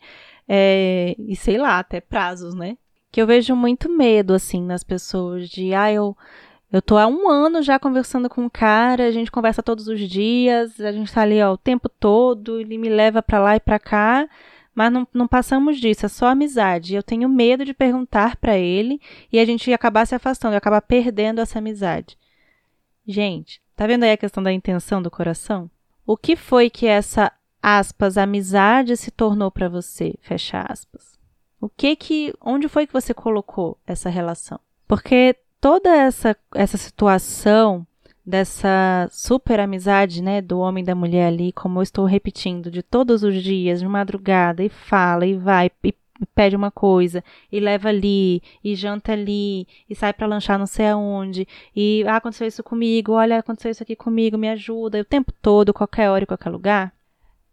é, 0.48 1.14
e 1.18 1.34
sei 1.34 1.58
lá, 1.58 1.78
até 1.78 2.00
prazos, 2.00 2.54
né? 2.54 2.76
Que 3.10 3.20
eu 3.20 3.26
vejo 3.26 3.56
muito 3.56 3.88
medo, 3.88 4.34
assim, 4.34 4.62
nas 4.62 4.84
pessoas 4.84 5.48
de, 5.48 5.74
ah, 5.74 5.92
eu. 5.92 6.16
Eu 6.70 6.82
tô 6.82 6.98
há 6.98 7.06
um 7.06 7.30
ano 7.30 7.62
já 7.62 7.78
conversando 7.78 8.28
com 8.28 8.44
o 8.44 8.50
cara, 8.50 9.06
a 9.06 9.10
gente 9.10 9.30
conversa 9.30 9.62
todos 9.62 9.88
os 9.88 9.98
dias, 10.00 10.78
a 10.78 10.92
gente 10.92 11.10
tá 11.10 11.22
ali 11.22 11.42
ó, 11.42 11.54
o 11.54 11.56
tempo 11.56 11.88
todo, 11.88 12.60
ele 12.60 12.76
me 12.76 12.90
leva 12.90 13.22
para 13.22 13.38
lá 13.38 13.56
e 13.56 13.60
para 13.60 13.78
cá, 13.78 14.28
mas 14.78 14.92
não, 14.92 15.08
não 15.12 15.26
passamos 15.26 15.80
disso, 15.80 16.06
é 16.06 16.08
só 16.08 16.28
amizade. 16.28 16.94
Eu 16.94 17.02
tenho 17.02 17.28
medo 17.28 17.64
de 17.64 17.74
perguntar 17.74 18.36
para 18.36 18.56
ele 18.56 19.00
e 19.32 19.40
a 19.40 19.44
gente 19.44 19.72
acabar 19.72 20.06
se 20.06 20.14
afastando, 20.14 20.54
acabar 20.54 20.80
perdendo 20.80 21.40
essa 21.40 21.58
amizade. 21.58 22.16
Gente, 23.04 23.60
tá 23.74 23.88
vendo 23.88 24.04
aí 24.04 24.12
a 24.12 24.16
questão 24.16 24.40
da 24.40 24.52
intenção 24.52 25.02
do 25.02 25.10
coração? 25.10 25.68
O 26.06 26.16
que 26.16 26.36
foi 26.36 26.70
que 26.70 26.86
essa 26.86 27.32
aspas 27.60 28.16
amizade 28.16 28.96
se 28.96 29.10
tornou 29.10 29.50
para 29.50 29.68
você? 29.68 30.14
Fecha 30.20 30.60
aspas. 30.60 31.18
O 31.60 31.68
que 31.68 31.96
que, 31.96 32.32
onde 32.40 32.68
foi 32.68 32.86
que 32.86 32.92
você 32.92 33.12
colocou 33.12 33.76
essa 33.84 34.08
relação? 34.08 34.60
Porque 34.86 35.34
toda 35.60 35.90
essa 35.90 36.36
essa 36.54 36.76
situação 36.76 37.84
dessa 38.28 39.08
super 39.10 39.58
amizade, 39.58 40.22
né, 40.22 40.42
do 40.42 40.58
homem 40.58 40.82
e 40.82 40.86
da 40.86 40.94
mulher 40.94 41.28
ali, 41.28 41.50
como 41.50 41.78
eu 41.78 41.82
estou 41.82 42.04
repetindo, 42.04 42.70
de 42.70 42.82
todos 42.82 43.22
os 43.22 43.42
dias, 43.42 43.80
de 43.80 43.88
madrugada, 43.88 44.62
e 44.62 44.68
fala, 44.68 45.24
e 45.24 45.34
vai, 45.34 45.70
e 45.82 45.94
pede 46.34 46.54
uma 46.54 46.70
coisa, 46.70 47.24
e 47.50 47.58
leva 47.58 47.88
ali, 47.88 48.42
e 48.62 48.74
janta 48.74 49.12
ali, 49.12 49.66
e 49.88 49.94
sai 49.94 50.12
para 50.12 50.26
lanchar 50.26 50.58
não 50.58 50.66
sei 50.66 50.88
aonde, 50.88 51.48
e 51.74 52.04
ah, 52.06 52.16
aconteceu 52.16 52.46
isso 52.46 52.62
comigo, 52.62 53.12
olha, 53.12 53.38
aconteceu 53.38 53.70
isso 53.70 53.82
aqui 53.82 53.96
comigo, 53.96 54.36
me 54.36 54.50
ajuda, 54.50 55.00
o 55.00 55.04
tempo 55.04 55.32
todo, 55.40 55.72
qualquer 55.72 56.10
hora 56.10 56.24
e 56.24 56.26
qualquer 56.26 56.50
lugar. 56.50 56.92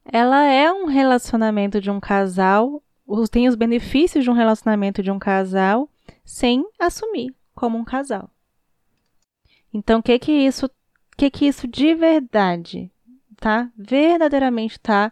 Ela 0.04 0.44
é 0.44 0.70
um 0.72 0.88
relacionamento 0.88 1.80
de 1.80 1.90
um 1.90 2.02
casal, 2.02 2.84
tem 3.32 3.48
os 3.48 3.56
benefícios 3.56 4.26
de 4.26 4.30
um 4.30 4.34
relacionamento 4.34 5.02
de 5.02 5.10
um 5.10 5.20
casal, 5.20 5.88
sem 6.26 6.66
assumir 6.78 7.34
como 7.56 7.78
um 7.78 7.86
casal. 7.86 8.30
Então, 9.76 10.00
o 10.00 10.04
que 10.04 10.18
que 10.18 10.32
isso, 10.32 10.72
que 11.18 11.30
que 11.30 11.46
isso 11.48 11.68
de 11.68 11.94
verdade, 11.94 12.90
tá? 13.36 13.70
Verdadeiramente 13.78 14.80
tá 14.80 15.12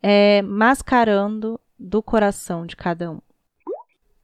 é, 0.00 0.40
mascarando 0.42 1.58
do 1.76 2.00
coração 2.00 2.64
de 2.64 2.76
cada 2.76 3.10
um. 3.10 3.18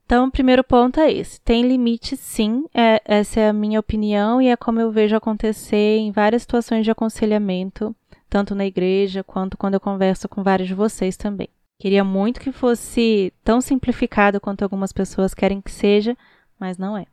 Então, 0.05 0.27
o 0.27 0.31
primeiro 0.31 0.63
ponto 0.63 1.01
é 1.01 1.11
esse. 1.11 1.41
Tem 1.41 1.67
limite, 1.67 2.15
sim. 2.15 2.63
É, 2.73 3.01
essa 3.03 3.41
é 3.41 3.49
a 3.49 3.53
minha 3.53 3.77
opinião 3.77 4.41
e 4.41 4.47
é 4.47 4.55
como 4.55 4.79
eu 4.79 4.89
vejo 4.89 5.17
acontecer 5.17 5.97
em 5.97 6.11
várias 6.11 6.43
situações 6.43 6.85
de 6.85 6.91
aconselhamento, 6.91 7.93
tanto 8.29 8.55
na 8.55 8.65
igreja 8.65 9.21
quanto 9.21 9.57
quando 9.57 9.73
eu 9.73 9.81
converso 9.81 10.29
com 10.29 10.43
vários 10.43 10.69
de 10.69 10.73
vocês 10.73 11.17
também. 11.17 11.49
Queria 11.77 12.05
muito 12.05 12.39
que 12.39 12.53
fosse 12.53 13.33
tão 13.43 13.59
simplificado 13.59 14.39
quanto 14.39 14.63
algumas 14.63 14.93
pessoas 14.93 15.33
querem 15.33 15.59
que 15.59 15.71
seja, 15.71 16.15
mas 16.57 16.77
não 16.77 16.97
é. 16.97 17.05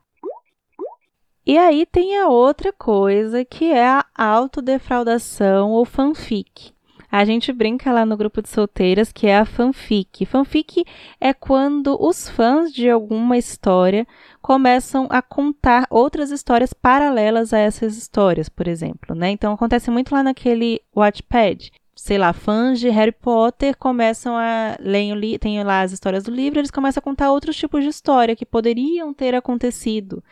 E 1.47 1.59
aí 1.59 1.85
tem 1.85 2.19
a 2.19 2.29
outra 2.29 2.73
coisa 2.73 3.45
que 3.45 3.71
é 3.71 3.87
a 3.87 4.07
autodefraudação 4.17 5.73
ou 5.73 5.85
fanfic. 5.85 6.73
A 7.13 7.25
gente 7.25 7.53
brinca 7.53 7.93
lá 7.93 8.07
no 8.07 8.17
grupo 8.17 8.43
de 8.43 8.49
solteiras 8.49 9.13
que 9.13 9.27
é 9.27 9.39
a 9.39 9.45
fanfic. 9.45 10.25
Fanfic 10.25 10.85
é 11.21 11.35
quando 11.35 11.97
os 12.01 12.29
fãs 12.31 12.73
de 12.73 12.89
alguma 12.89 13.37
história 13.37 14.07
começam 14.41 15.07
a 15.11 15.21
contar 15.21 15.87
outras 15.91 16.31
histórias 16.31 16.73
paralelas 16.73 17.53
a 17.53 17.59
essas 17.59 17.97
histórias, 17.97 18.49
por 18.49 18.67
exemplo, 18.67 19.15
né? 19.15 19.31
Então 19.31 19.53
acontece 19.53 19.91
muito 19.91 20.15
lá 20.15 20.23
naquele 20.23 20.81
Wattpad. 20.97 21.71
Sei 21.95 22.19
lá, 22.19 22.33
fãs 22.33 22.81
de 22.81 22.89
Harry 22.89 23.13
Potter 23.13 23.77
começam 23.77 24.35
a 24.37 24.77
ler, 24.81 25.39
tem 25.39 25.63
lá 25.63 25.83
as 25.83 25.93
histórias 25.93 26.25
do 26.25 26.33
livro, 26.33 26.59
eles 26.59 26.71
começam 26.71 27.01
a 27.01 27.05
contar 27.05 27.31
outros 27.31 27.55
tipos 27.55 27.85
de 27.85 27.91
história 27.91 28.35
que 28.35 28.45
poderiam 28.45 29.15
ter 29.15 29.35
acontecido. 29.35 30.25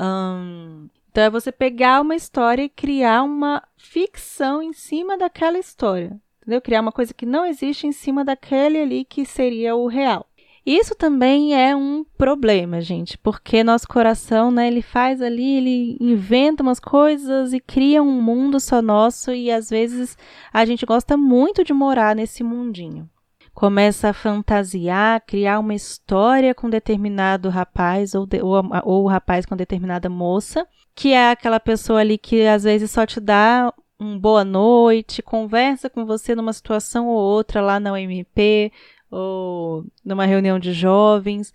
Um, 0.00 0.88
então 1.10 1.24
é 1.24 1.30
você 1.30 1.52
pegar 1.52 2.00
uma 2.00 2.14
história 2.14 2.62
e 2.62 2.68
criar 2.68 3.22
uma 3.22 3.62
ficção 3.76 4.62
em 4.62 4.72
cima 4.72 5.18
daquela 5.18 5.58
história. 5.58 6.18
entendeu? 6.40 6.60
Criar 6.62 6.80
uma 6.80 6.92
coisa 6.92 7.12
que 7.12 7.26
não 7.26 7.44
existe 7.44 7.86
em 7.86 7.92
cima 7.92 8.24
daquele 8.24 8.78
ali 8.78 9.04
que 9.04 9.26
seria 9.26 9.76
o 9.76 9.86
real. 9.86 10.26
Isso 10.64 10.94
também 10.94 11.54
é 11.54 11.74
um 11.74 12.04
problema, 12.16 12.80
gente, 12.80 13.16
porque 13.18 13.64
nosso 13.64 13.88
coração, 13.88 14.50
né, 14.50 14.68
ele 14.68 14.82
faz 14.82 15.22
ali, 15.22 15.56
ele 15.56 15.96
inventa 15.98 16.62
umas 16.62 16.78
coisas 16.78 17.52
e 17.52 17.60
cria 17.60 18.02
um 18.02 18.20
mundo 18.20 18.60
só 18.60 18.82
nosso 18.82 19.32
e 19.32 19.50
às 19.50 19.70
vezes 19.70 20.16
a 20.52 20.64
gente 20.64 20.84
gosta 20.84 21.16
muito 21.16 21.64
de 21.64 21.72
morar 21.72 22.14
nesse 22.14 22.44
mundinho. 22.44 23.08
Começa 23.54 24.08
a 24.10 24.12
fantasiar, 24.12 25.22
criar 25.26 25.58
uma 25.58 25.74
história 25.74 26.54
com 26.54 26.70
determinado 26.70 27.48
rapaz 27.48 28.14
ou, 28.14 28.24
de, 28.24 28.40
ou, 28.40 28.54
ou 28.84 29.04
o 29.04 29.08
rapaz 29.08 29.44
com 29.44 29.56
determinada 29.56 30.08
moça, 30.08 30.66
que 30.94 31.12
é 31.12 31.30
aquela 31.30 31.60
pessoa 31.60 32.00
ali 32.00 32.16
que 32.16 32.46
às 32.46 32.62
vezes 32.64 32.90
só 32.90 33.04
te 33.04 33.20
dá 33.20 33.72
um 33.98 34.18
boa 34.18 34.44
noite, 34.44 35.22
conversa 35.22 35.90
com 35.90 36.06
você 36.06 36.34
numa 36.34 36.52
situação 36.52 37.06
ou 37.06 37.18
outra 37.18 37.60
lá 37.60 37.78
na 37.78 37.92
UMP, 37.92 38.72
ou 39.10 39.84
numa 40.04 40.24
reunião 40.24 40.58
de 40.58 40.72
jovens, 40.72 41.52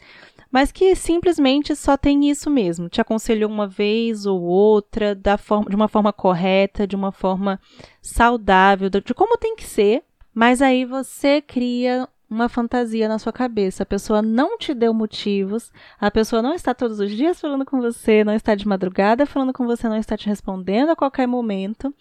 mas 0.52 0.72
que 0.72 0.96
simplesmente 0.96 1.76
só 1.76 1.98
tem 1.98 2.30
isso 2.30 2.50
mesmo. 2.50 2.88
Te 2.88 3.02
aconselhou 3.02 3.50
uma 3.50 3.68
vez 3.68 4.26
ou 4.26 4.42
outra, 4.42 5.16
da 5.16 5.38
forma, 5.38 5.70
de 5.70 5.76
uma 5.76 5.88
forma 5.88 6.14
correta, 6.14 6.86
de 6.86 6.96
uma 6.96 7.12
forma 7.12 7.60
saudável, 8.02 8.90
de 8.90 9.14
como 9.14 9.38
tem 9.38 9.56
que 9.56 9.64
ser, 9.64 10.04
mas 10.36 10.62
aí 10.62 10.84
você 10.84 11.42
cria 11.42 12.08
uma 12.30 12.50
fantasia 12.50 13.08
na 13.08 13.18
sua 13.18 13.32
cabeça. 13.32 13.84
A 13.84 13.86
pessoa 13.86 14.22
não 14.22 14.58
te 14.58 14.74
deu 14.74 14.94
motivos, 14.94 15.72
a 16.00 16.12
pessoa 16.12 16.42
não 16.42 16.54
está 16.54 16.74
todos 16.74 17.00
os 17.00 17.10
dias 17.10 17.40
falando 17.40 17.64
com 17.64 17.80
você, 17.80 18.24
não 18.24 18.34
está 18.34 18.56
de 18.56 18.68
madrugada 18.68 19.26
falando 19.26 19.54
com 19.54 19.66
você, 19.66 19.88
não 19.88 19.96
está 19.96 20.18
te 20.18 20.28
respondendo 20.28 20.90
a 20.90 20.96
qualquer 20.96 21.28
momento, 21.28 21.94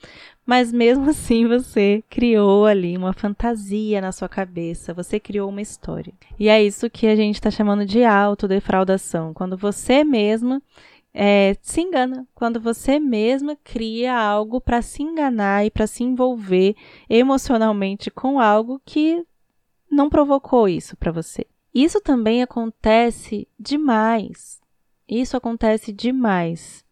mas 0.44 0.72
mesmo 0.72 1.08
assim 1.10 1.46
você 1.46 2.02
criou 2.10 2.66
ali 2.66 2.96
uma 2.96 3.12
fantasia 3.12 4.00
na 4.00 4.10
sua 4.10 4.28
cabeça, 4.28 4.92
você 4.92 5.20
criou 5.20 5.48
uma 5.48 5.62
história. 5.62 6.12
E 6.38 6.48
é 6.48 6.62
isso 6.62 6.90
que 6.90 7.06
a 7.06 7.14
gente 7.14 7.36
está 7.36 7.50
chamando 7.50 7.84
de 7.84 8.02
autodefraudação, 8.02 9.32
quando 9.32 9.56
você 9.56 10.02
mesma 10.02 10.60
é, 11.16 11.56
se 11.62 11.80
engana, 11.80 12.26
quando 12.34 12.60
você 12.60 12.98
mesma 12.98 13.56
cria 13.62 14.12
algo 14.18 14.60
para 14.60 14.82
se 14.82 15.00
enganar 15.00 15.64
e 15.64 15.70
para 15.70 15.86
se 15.86 16.02
envolver 16.02 16.74
emocionalmente 17.08 18.10
com 18.10 18.40
algo 18.40 18.82
que 18.84 19.24
não 19.88 20.10
provocou 20.10 20.68
isso 20.68 20.96
para 20.96 21.12
você. 21.12 21.46
Isso 21.72 22.00
também 22.00 22.42
acontece 22.42 23.46
demais. 23.58 24.60
Isso 25.08 25.36
acontece 25.36 25.92
demais. 25.92 26.84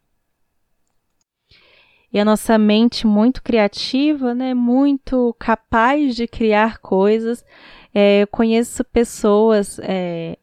E 2.13 2.21
a 2.21 2.25
nossa 2.25 2.57
mente 2.59 3.07
muito 3.07 3.43
criativa, 3.43 4.35
né, 4.35 4.55
muito 4.55 5.35
capaz 5.39 6.15
de 6.15 6.29
criar 6.29 6.79
coisas. 6.79 7.45
É, 7.93 8.23
eu 8.23 8.27
conheço 8.29 8.85
pessoas 8.85 9.81
é, 9.83 10.39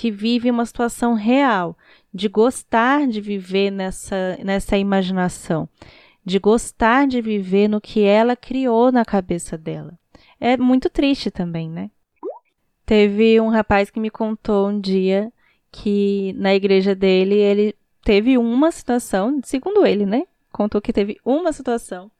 que 0.00 0.10
vivem 0.10 0.50
uma 0.50 0.64
situação 0.64 1.12
real, 1.12 1.76
de 2.12 2.26
gostar 2.26 3.06
de 3.06 3.20
viver 3.20 3.70
nessa, 3.70 4.38
nessa 4.42 4.78
imaginação, 4.78 5.68
de 6.24 6.38
gostar 6.38 7.06
de 7.06 7.20
viver 7.20 7.68
no 7.68 7.82
que 7.82 8.00
ela 8.02 8.34
criou 8.34 8.90
na 8.90 9.04
cabeça 9.04 9.58
dela. 9.58 9.98
É 10.40 10.56
muito 10.56 10.88
triste 10.88 11.30
também, 11.30 11.68
né? 11.68 11.90
Teve 12.86 13.38
um 13.42 13.50
rapaz 13.50 13.90
que 13.90 14.00
me 14.00 14.08
contou 14.08 14.70
um 14.70 14.80
dia 14.80 15.30
que 15.70 16.32
na 16.38 16.54
igreja 16.54 16.94
dele 16.94 17.34
ele 17.34 17.76
teve 18.02 18.38
uma 18.38 18.70
situação, 18.70 19.38
segundo 19.44 19.84
ele, 19.84 20.06
né? 20.06 20.22
Contou 20.50 20.80
que 20.80 20.94
teve 20.94 21.18
uma 21.22 21.52
situação 21.52 22.10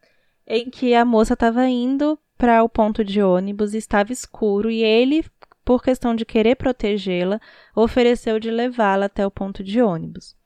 em 0.46 0.68
que 0.68 0.94
a 0.94 1.02
moça 1.02 1.32
estava 1.32 1.66
indo 1.66 2.18
para 2.36 2.62
o 2.62 2.68
ponto 2.68 3.02
de 3.02 3.22
ônibus, 3.22 3.72
estava 3.72 4.12
escuro 4.12 4.70
e 4.70 4.82
ele, 4.82 5.24
por 5.70 5.84
questão 5.84 6.16
de 6.16 6.24
querer 6.24 6.56
protegê-la, 6.56 7.40
ofereceu 7.76 8.40
de 8.40 8.50
levá-la 8.50 9.06
até 9.06 9.24
o 9.24 9.30
ponto 9.30 9.62
de 9.62 9.80
ônibus. 9.80 10.36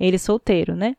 Ele 0.00 0.18
solteiro, 0.18 0.74
né? 0.74 0.96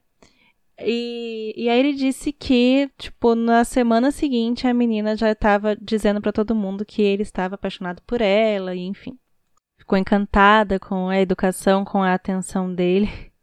E, 0.80 1.56
e 1.58 1.68
aí 1.68 1.80
ele 1.80 1.94
disse 1.94 2.32
que, 2.32 2.92
tipo, 3.00 3.34
na 3.34 3.64
semana 3.64 4.12
seguinte 4.12 4.68
a 4.68 4.76
menina 4.76 5.18
já 5.18 5.32
estava 5.32 5.76
dizendo 5.76 6.22
para 6.22 6.32
todo 6.32 6.54
mundo 6.54 6.86
que 6.86 7.02
ele 7.02 7.24
estava 7.24 7.56
apaixonado 7.56 8.04
por 8.04 8.22
ela, 8.22 8.76
e 8.76 8.82
enfim. 8.82 9.18
Ficou 9.80 9.98
encantada 9.98 10.80
com 10.80 11.10
a 11.10 11.20
educação, 11.20 11.84
com 11.84 12.04
a 12.04 12.14
atenção 12.14 12.72
dele. 12.72 13.10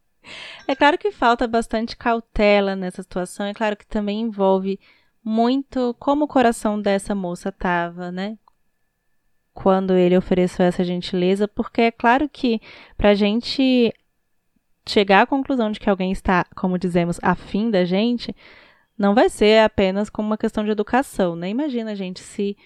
É 0.69 0.77
claro 0.77 0.97
que 0.97 1.11
falta 1.11 1.49
bastante 1.49 1.97
cautela 1.97 2.77
nessa 2.77 3.03
situação, 3.03 3.47
é 3.47 3.55
claro 3.55 3.77
que 3.77 3.87
também 3.87 4.21
envolve 4.21 4.79
muito 5.25 5.97
como 5.99 6.27
o 6.27 6.29
coração 6.29 6.81
dessa 6.81 7.17
moça 7.17 7.49
estava, 7.49 8.13
né? 8.13 8.39
Quando 9.63 9.93
ele 9.93 10.17
ofereceu 10.17 10.65
essa 10.65 10.83
gentileza, 10.83 11.47
porque 11.47 11.83
é 11.83 11.91
claro 11.91 12.27
que 12.31 12.63
pra 12.97 13.15
gente 13.15 13.93
chegar 14.89 15.21
à 15.21 15.27
conclusão 15.27 15.71
de 15.71 15.79
que 15.79 15.91
alguém 15.91 16.11
está, 16.11 16.47
como 16.57 16.79
dizemos, 16.79 17.19
afim 17.23 17.71
da 17.71 17.85
gente, 17.85 18.35
não 18.97 19.15
vai 19.15 19.29
ser 19.29 19.63
apenas 19.63 20.09
como 20.09 20.29
uma 20.29 20.39
questão 20.39 20.65
de 20.65 20.71
educação, 20.71 21.37
né? 21.37 21.51
Imagina, 21.51 21.95
gente, 21.95 22.21
se 22.21 22.57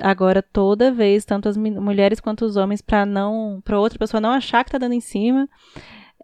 agora 0.00 0.42
toda 0.42 0.90
vez, 0.90 1.22
tanto 1.22 1.50
as 1.50 1.56
mulheres 1.58 2.18
quanto 2.18 2.46
os 2.46 2.56
homens, 2.56 2.80
para 2.80 3.04
não, 3.04 3.60
para 3.62 3.78
outra 3.78 3.98
pessoa 3.98 4.18
não 4.18 4.30
achar 4.30 4.64
que 4.64 4.70
tá 4.70 4.78
dando 4.78 4.94
em 4.94 5.00
cima, 5.00 5.46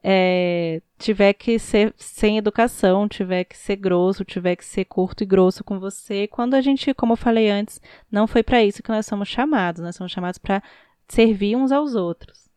é, 0.07 0.83
tiver 0.99 1.33
que 1.33 1.59
ser 1.59 1.95
sem 1.97 2.37
educação, 2.37 3.09
tiver 3.09 3.45
que 3.45 3.57
ser 3.57 3.77
grosso, 3.77 4.23
tiver 4.23 4.55
que 4.55 4.65
ser 4.65 4.85
curto 4.85 5.23
e 5.23 5.27
grosso 5.27 5.65
com 5.65 5.81
você, 5.81 6.27
quando 6.27 6.53
a 6.53 6.61
gente, 6.61 6.93
como 6.93 7.15
eu 7.15 7.17
falei 7.17 7.49
antes, 7.49 7.81
não 8.13 8.27
foi 8.27 8.43
para 8.43 8.63
isso 8.63 8.83
que 8.83 8.91
nós 8.91 9.07
somos 9.07 9.29
chamados, 9.29 9.83
nós 9.83 9.97
somos 9.97 10.13
chamados 10.13 10.37
para 10.37 10.63
servir 11.09 11.57
uns 11.57 11.73
aos 11.73 11.95
outros. 11.95 12.51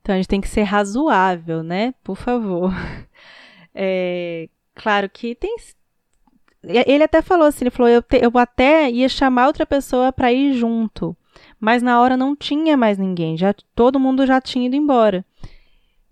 Então 0.00 0.14
a 0.14 0.18
gente 0.18 0.28
tem 0.28 0.40
que 0.40 0.48
ser 0.48 0.62
razoável, 0.62 1.64
né? 1.64 1.92
Por 2.04 2.16
favor. 2.16 2.72
É, 3.74 4.50
claro 4.74 5.08
que 5.08 5.34
tem. 5.34 5.56
Ele 6.62 7.02
até 7.02 7.22
falou 7.22 7.46
assim: 7.46 7.64
ele 7.64 7.70
falou, 7.70 7.88
eu, 7.90 8.02
te, 8.02 8.18
eu 8.22 8.30
até 8.36 8.90
ia 8.90 9.08
chamar 9.08 9.46
outra 9.46 9.64
pessoa 9.64 10.12
para 10.12 10.30
ir 10.30 10.52
junto, 10.52 11.16
mas 11.58 11.82
na 11.82 11.98
hora 11.98 12.14
não 12.14 12.36
tinha 12.36 12.76
mais 12.76 12.98
ninguém, 12.98 13.34
já 13.34 13.54
todo 13.74 13.98
mundo 13.98 14.26
já 14.26 14.42
tinha 14.42 14.66
ido 14.66 14.76
embora. 14.76 15.24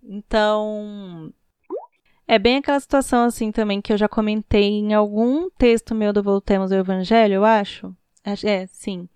Então, 0.03 1.33
é 2.27 2.39
bem 2.39 2.57
aquela 2.57 2.81
situação 2.81 3.25
assim 3.25 3.53
também 3.53 3.81
que 3.81 3.93
eu 3.93 3.99
já 3.99 4.09
comentei 4.09 4.79
em 4.79 4.95
algum 4.95 5.51
texto 5.51 5.95
meu 5.95 6.13
do 6.13 6.23
Voltemos 6.23 6.73
ao 6.73 6.79
Evangelho, 6.79 7.35
eu 7.35 7.45
acho. 7.45 7.95
É, 8.45 8.67
sim 8.67 9.09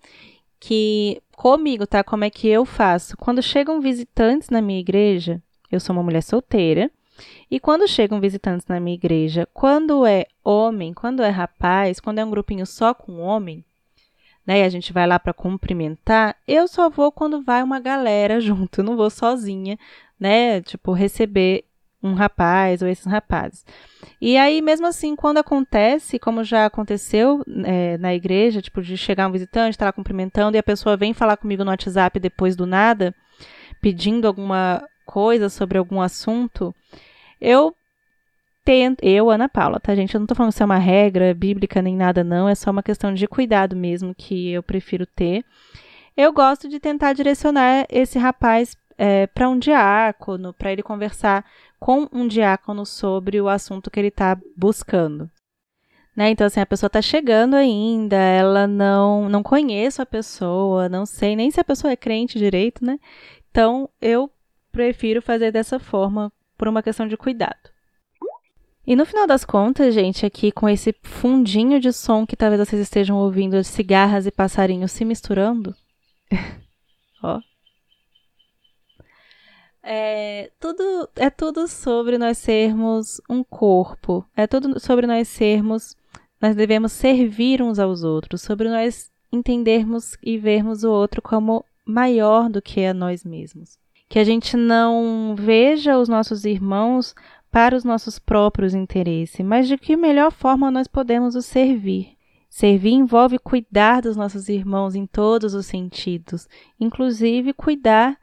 que 0.66 1.20
comigo, 1.36 1.86
tá? 1.86 2.02
Como 2.02 2.24
é 2.24 2.30
que 2.30 2.48
eu 2.48 2.64
faço? 2.64 3.18
Quando 3.18 3.42
chegam 3.42 3.82
visitantes 3.82 4.48
na 4.48 4.62
minha 4.62 4.80
igreja, 4.80 5.42
eu 5.70 5.78
sou 5.78 5.94
uma 5.94 6.02
mulher 6.02 6.22
solteira, 6.22 6.90
e 7.50 7.60
quando 7.60 7.86
chegam 7.86 8.18
visitantes 8.18 8.66
na 8.66 8.80
minha 8.80 8.94
igreja, 8.94 9.46
quando 9.52 10.06
é 10.06 10.24
homem, 10.42 10.94
quando 10.94 11.22
é 11.22 11.28
rapaz, 11.28 12.00
quando 12.00 12.18
é 12.18 12.24
um 12.24 12.30
grupinho 12.30 12.64
só 12.64 12.94
com 12.94 13.20
homem, 13.20 13.62
né, 14.46 14.60
e 14.60 14.62
a 14.62 14.68
gente 14.70 14.90
vai 14.90 15.06
lá 15.06 15.18
para 15.18 15.34
cumprimentar, 15.34 16.34
eu 16.48 16.66
só 16.66 16.88
vou 16.88 17.12
quando 17.12 17.42
vai 17.42 17.62
uma 17.62 17.78
galera 17.78 18.40
junto, 18.40 18.80
eu 18.80 18.84
não 18.84 18.96
vou 18.96 19.10
sozinha, 19.10 19.78
né, 20.24 20.62
tipo 20.62 20.94
receber 20.94 21.66
um 22.02 22.14
rapaz 22.14 22.80
ou 22.80 22.88
esses 22.88 23.04
rapazes. 23.04 23.62
E 24.18 24.38
aí, 24.38 24.62
mesmo 24.62 24.86
assim, 24.86 25.14
quando 25.14 25.36
acontece, 25.36 26.18
como 26.18 26.42
já 26.42 26.64
aconteceu 26.64 27.42
é, 27.64 27.98
na 27.98 28.14
igreja, 28.14 28.62
tipo, 28.62 28.80
de 28.80 28.96
chegar 28.96 29.28
um 29.28 29.32
visitante, 29.32 29.72
estar 29.72 29.84
tá 29.84 29.88
lá 29.88 29.92
cumprimentando, 29.92 30.56
e 30.56 30.58
a 30.58 30.62
pessoa 30.62 30.96
vem 30.96 31.12
falar 31.12 31.36
comigo 31.36 31.62
no 31.62 31.70
WhatsApp 31.70 32.18
depois 32.18 32.56
do 32.56 32.64
nada, 32.64 33.14
pedindo 33.82 34.26
alguma 34.26 34.82
coisa 35.04 35.50
sobre 35.50 35.76
algum 35.76 36.00
assunto, 36.00 36.74
eu 37.38 37.74
tento, 38.64 39.02
eu, 39.02 39.28
Ana 39.30 39.46
Paula, 39.46 39.78
tá, 39.78 39.94
gente? 39.94 40.14
Eu 40.14 40.20
não 40.20 40.26
tô 40.26 40.34
falando 40.34 40.52
que 40.52 40.54
isso 40.54 40.62
é 40.62 40.66
uma 40.66 40.78
regra 40.78 41.34
bíblica 41.34 41.82
nem 41.82 41.94
nada, 41.94 42.24
não, 42.24 42.48
é 42.48 42.54
só 42.54 42.70
uma 42.70 42.82
questão 42.82 43.12
de 43.12 43.26
cuidado 43.26 43.76
mesmo 43.76 44.14
que 44.14 44.50
eu 44.50 44.62
prefiro 44.62 45.04
ter. 45.04 45.44
Eu 46.16 46.32
gosto 46.32 46.68
de 46.68 46.78
tentar 46.78 47.12
direcionar 47.12 47.86
esse 47.90 48.18
rapaz 48.18 48.76
é, 48.96 49.26
para 49.26 49.48
um 49.48 49.58
diácono, 49.58 50.52
para 50.52 50.72
ele 50.72 50.82
conversar 50.82 51.44
com 51.78 52.08
um 52.12 52.26
diácono 52.26 52.86
sobre 52.86 53.40
o 53.40 53.48
assunto 53.48 53.90
que 53.90 54.00
ele 54.00 54.08
está 54.08 54.38
buscando. 54.56 55.30
Né? 56.16 56.30
Então, 56.30 56.46
assim, 56.46 56.60
a 56.60 56.66
pessoa 56.66 56.86
está 56.86 57.02
chegando 57.02 57.54
ainda, 57.54 58.16
ela 58.16 58.66
não, 58.66 59.28
não 59.28 59.42
conheço 59.42 60.00
a 60.00 60.06
pessoa, 60.06 60.88
não 60.88 61.04
sei 61.04 61.34
nem 61.34 61.50
se 61.50 61.60
a 61.60 61.64
pessoa 61.64 61.92
é 61.92 61.96
crente 61.96 62.38
direito, 62.38 62.84
né? 62.84 63.00
Então, 63.50 63.88
eu 64.00 64.30
prefiro 64.70 65.20
fazer 65.20 65.50
dessa 65.50 65.78
forma 65.78 66.32
por 66.56 66.68
uma 66.68 66.82
questão 66.82 67.08
de 67.08 67.16
cuidado. 67.16 67.74
E 68.86 68.94
no 68.94 69.06
final 69.06 69.26
das 69.26 69.44
contas, 69.44 69.94
gente, 69.94 70.26
aqui 70.26 70.52
com 70.52 70.68
esse 70.68 70.94
fundinho 71.02 71.80
de 71.80 71.90
som 71.90 72.26
que 72.26 72.36
talvez 72.36 72.60
vocês 72.60 72.80
estejam 72.80 73.16
ouvindo 73.16 73.56
de 73.56 73.64
cigarras 73.64 74.26
e 74.26 74.30
passarinhos 74.30 74.92
se 74.92 75.04
misturando. 75.04 75.74
Ó, 77.22 77.40
é 79.84 80.50
tudo, 80.58 81.08
é 81.16 81.28
tudo 81.28 81.68
sobre 81.68 82.16
nós 82.16 82.38
sermos 82.38 83.20
um 83.28 83.44
corpo. 83.44 84.24
É 84.34 84.46
tudo 84.46 84.80
sobre 84.80 85.06
nós 85.06 85.28
sermos. 85.28 85.94
Nós 86.40 86.56
devemos 86.56 86.92
servir 86.92 87.62
uns 87.62 87.78
aos 87.78 88.02
outros. 88.02 88.42
Sobre 88.42 88.68
nós 88.68 89.12
entendermos 89.30 90.16
e 90.22 90.38
vermos 90.38 90.84
o 90.84 90.90
outro 90.90 91.20
como 91.20 91.64
maior 91.84 92.48
do 92.48 92.62
que 92.62 92.84
a 92.84 92.94
nós 92.94 93.24
mesmos. 93.24 93.78
Que 94.08 94.18
a 94.18 94.24
gente 94.24 94.56
não 94.56 95.34
veja 95.36 95.98
os 95.98 96.08
nossos 96.08 96.44
irmãos 96.44 97.14
para 97.50 97.76
os 97.76 97.84
nossos 97.84 98.18
próprios 98.18 98.74
interesses, 98.74 99.44
mas 99.44 99.68
de 99.68 99.78
que 99.78 99.96
melhor 99.96 100.32
forma 100.32 100.70
nós 100.70 100.88
podemos 100.88 101.36
os 101.36 101.46
servir. 101.46 102.16
Servir 102.48 102.92
envolve 102.92 103.38
cuidar 103.38 104.02
dos 104.02 104.16
nossos 104.16 104.48
irmãos 104.48 104.94
em 104.94 105.06
todos 105.06 105.54
os 105.54 105.66
sentidos, 105.66 106.48
inclusive 106.80 107.52
cuidar 107.52 108.18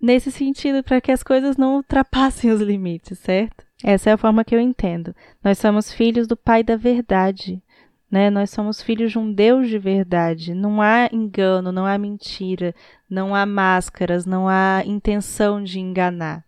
nesse 0.00 0.30
sentido 0.30 0.82
para 0.82 1.00
que 1.00 1.12
as 1.12 1.22
coisas 1.22 1.56
não 1.56 1.76
ultrapassem 1.76 2.50
os 2.50 2.60
limites, 2.60 3.18
certo? 3.18 3.64
Essa 3.82 4.10
é 4.10 4.12
a 4.12 4.18
forma 4.18 4.44
que 4.44 4.54
eu 4.54 4.60
entendo. 4.60 5.14
Nós 5.42 5.58
somos 5.58 5.92
filhos 5.92 6.26
do 6.26 6.36
Pai 6.36 6.62
da 6.62 6.76
verdade. 6.76 7.62
Né? 8.10 8.28
Nós 8.28 8.50
somos 8.50 8.82
filhos 8.82 9.12
de 9.12 9.18
um 9.18 9.32
Deus 9.32 9.68
de 9.68 9.78
verdade. 9.78 10.52
Não 10.52 10.82
há 10.82 11.08
engano, 11.12 11.70
não 11.70 11.86
há 11.86 11.96
mentira, 11.96 12.74
não 13.08 13.34
há 13.34 13.46
máscaras, 13.46 14.26
não 14.26 14.48
há 14.48 14.82
intenção 14.84 15.62
de 15.62 15.78
enganar. 15.78 16.44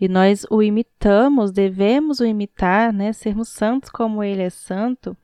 E 0.00 0.08
nós 0.08 0.46
o 0.48 0.62
imitamos, 0.62 1.50
devemos 1.50 2.20
o 2.20 2.24
imitar, 2.24 2.92
né? 2.92 3.12
sermos 3.12 3.48
santos 3.48 3.90
como 3.90 4.22
ele 4.22 4.42
é 4.42 4.50
santo 4.50 5.14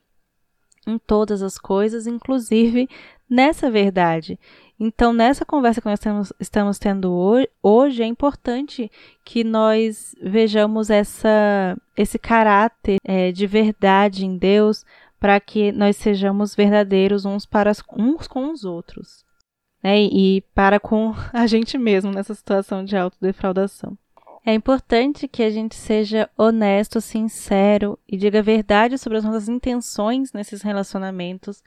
em 0.87 0.99
todas 0.99 1.43
as 1.43 1.59
coisas, 1.59 2.07
inclusive 2.07 2.89
nessa 3.29 3.71
verdade. 3.71 4.39
Então, 4.79 5.13
nessa 5.13 5.45
conversa 5.45 5.81
que 5.81 5.89
nós 5.89 5.99
temos, 5.99 6.33
estamos 6.39 6.79
tendo 6.79 7.11
hoje, 7.63 8.03
é 8.03 8.07
importante 8.07 8.91
que 9.25 9.43
nós 9.43 10.15
vejamos 10.21 10.91
essa, 10.91 11.77
esse 11.97 12.19
caráter 12.19 12.99
é, 13.03 13.33
de 13.33 13.47
verdade 13.47 14.27
em 14.27 14.37
Deus, 14.37 14.85
para 15.19 15.41
que 15.41 15.73
nós 15.73 15.97
sejamos 15.97 16.55
verdadeiros 16.55 17.25
uns 17.25 17.47
para 17.47 17.73
uns 17.97 18.29
com 18.29 18.53
os 18.53 18.65
outros, 18.65 19.25
né? 19.83 20.03
E 20.03 20.43
para 20.55 20.79
com 20.79 21.15
a 21.33 21.47
gente 21.47 21.79
mesmo 21.79 22.13
nessa 22.13 22.35
situação 22.35 22.85
de 22.85 22.97
autodefraudação. 22.97 23.97
É 24.45 24.55
importante 24.55 25.27
que 25.27 25.43
a 25.43 25.51
gente 25.51 25.75
seja 25.75 26.31
honesto, 26.39 27.01
sincero 27.01 27.99
e 28.07 28.17
diga 28.17 28.39
a 28.39 28.43
verdade 28.43 28.97
sobre 28.97 29.19
as 29.19 29.25
nossas 29.25 29.49
intenções 29.49 30.33
nesses 30.33 30.63
relacionamentos, 30.63 31.65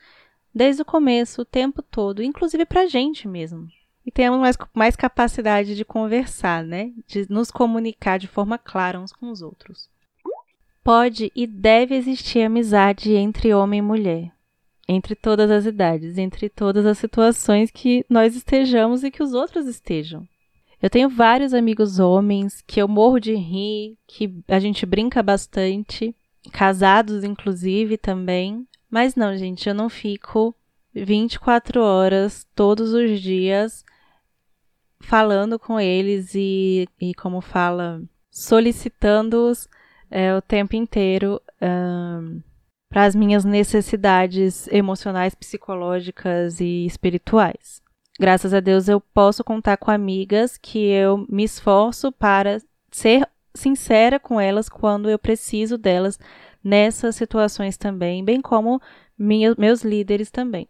desde 0.53 0.81
o 0.81 0.85
começo, 0.85 1.41
o 1.41 1.45
tempo 1.45 1.81
todo, 1.81 2.23
inclusive 2.23 2.65
para 2.65 2.81
a 2.81 2.87
gente 2.87 3.27
mesmo. 3.27 3.67
E 4.05 4.11
tenhamos 4.11 4.39
mais, 4.39 4.57
mais 4.73 4.95
capacidade 4.95 5.75
de 5.75 5.85
conversar, 5.85 6.63
né? 6.63 6.91
De 7.05 7.27
nos 7.29 7.51
comunicar 7.51 8.17
de 8.17 8.27
forma 8.27 8.57
clara 8.57 8.99
uns 8.99 9.11
com 9.11 9.29
os 9.29 9.41
outros. 9.41 9.89
Pode 10.83 11.31
e 11.35 11.45
deve 11.45 11.95
existir 11.95 12.41
amizade 12.41 13.13
entre 13.13 13.53
homem 13.53 13.79
e 13.79 13.83
mulher, 13.83 14.31
entre 14.87 15.13
todas 15.13 15.51
as 15.51 15.65
idades, 15.65 16.17
entre 16.17 16.49
todas 16.49 16.85
as 16.85 16.97
situações 16.97 17.69
que 17.69 18.03
nós 18.09 18.35
estejamos 18.35 19.03
e 19.03 19.11
que 19.11 19.21
os 19.21 19.33
outros 19.33 19.67
estejam. 19.67 20.27
Eu 20.81 20.89
tenho 20.89 21.09
vários 21.09 21.53
amigos 21.53 21.99
homens 21.99 22.63
que 22.65 22.81
eu 22.81 22.87
morro 22.87 23.19
de 23.19 23.35
rir, 23.35 23.97
que 24.07 24.33
a 24.47 24.59
gente 24.59 24.85
brinca 24.85 25.21
bastante, 25.21 26.15
casados 26.51 27.23
inclusive 27.23 27.97
também. 27.97 28.65
Mas 28.89 29.15
não, 29.15 29.37
gente, 29.37 29.69
eu 29.69 29.75
não 29.75 29.89
fico 29.89 30.55
24 30.93 31.81
horas 31.81 32.47
todos 32.55 32.93
os 32.93 33.19
dias 33.21 33.85
falando 34.99 35.57
com 35.57 35.79
eles 35.79 36.33
e, 36.35 36.87
e 36.99 37.13
como 37.13 37.41
fala, 37.41 38.01
solicitando-os 38.31 39.69
é, 40.09 40.35
o 40.35 40.41
tempo 40.41 40.75
inteiro 40.75 41.41
um, 41.61 42.41
para 42.89 43.05
as 43.05 43.15
minhas 43.15 43.45
necessidades 43.45 44.67
emocionais, 44.67 45.35
psicológicas 45.35 46.59
e 46.59 46.85
espirituais. 46.85 47.81
Graças 48.19 48.53
a 48.53 48.59
Deus 48.59 48.89
eu 48.89 48.99
posso 48.99 49.43
contar 49.43 49.77
com 49.77 49.91
amigas 49.91 50.57
que 50.57 50.89
eu 50.89 51.25
me 51.29 51.43
esforço 51.43 52.11
para 52.11 52.59
ser 52.91 53.27
sincera 53.53 54.19
com 54.19 54.39
elas 54.39 54.67
quando 54.67 55.09
eu 55.09 55.17
preciso 55.17 55.77
delas 55.77 56.19
nessas 56.63 57.15
situações 57.15 57.77
também, 57.77 58.23
bem 58.23 58.41
como 58.41 58.81
minha, 59.17 59.55
meus 59.57 59.83
líderes 59.83 60.29
também. 60.29 60.67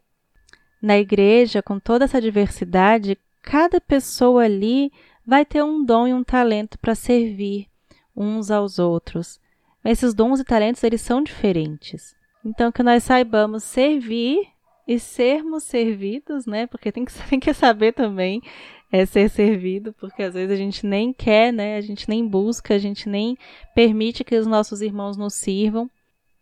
Na 0.80 0.98
igreja, 0.98 1.62
com 1.62 1.78
toda 1.78 2.04
essa 2.04 2.20
diversidade, 2.20 3.18
cada 3.42 3.80
pessoa 3.80 4.44
ali 4.44 4.90
vai 5.26 5.44
ter 5.44 5.62
um 5.62 5.84
dom 5.84 6.08
e 6.08 6.14
um 6.14 6.24
talento 6.24 6.78
para 6.78 6.94
servir 6.94 7.68
uns 8.16 8.50
aos 8.50 8.78
outros. 8.78 9.40
Esses 9.84 10.14
dons 10.14 10.40
e 10.40 10.44
talentos, 10.44 10.82
eles 10.82 11.00
são 11.00 11.22
diferentes. 11.22 12.14
Então, 12.44 12.72
que 12.72 12.82
nós 12.82 13.04
saibamos 13.04 13.64
servir 13.64 14.48
e 14.86 14.98
sermos 14.98 15.64
servidos, 15.64 16.46
né? 16.46 16.66
Porque 16.66 16.90
tem 16.90 17.04
que, 17.04 17.12
tem 17.28 17.40
que 17.40 17.54
saber 17.54 17.92
também 17.92 18.42
é, 18.90 19.06
ser 19.06 19.30
servido, 19.30 19.92
porque 19.94 20.22
às 20.22 20.34
vezes 20.34 20.50
a 20.50 20.56
gente 20.56 20.84
nem 20.86 21.12
quer, 21.12 21.52
né? 21.52 21.76
A 21.76 21.80
gente 21.80 22.08
nem 22.08 22.26
busca, 22.26 22.74
a 22.74 22.78
gente 22.78 23.08
nem 23.08 23.36
permite 23.74 24.24
que 24.24 24.36
os 24.36 24.46
nossos 24.46 24.80
irmãos 24.80 25.16
nos 25.16 25.34
sirvam, 25.34 25.88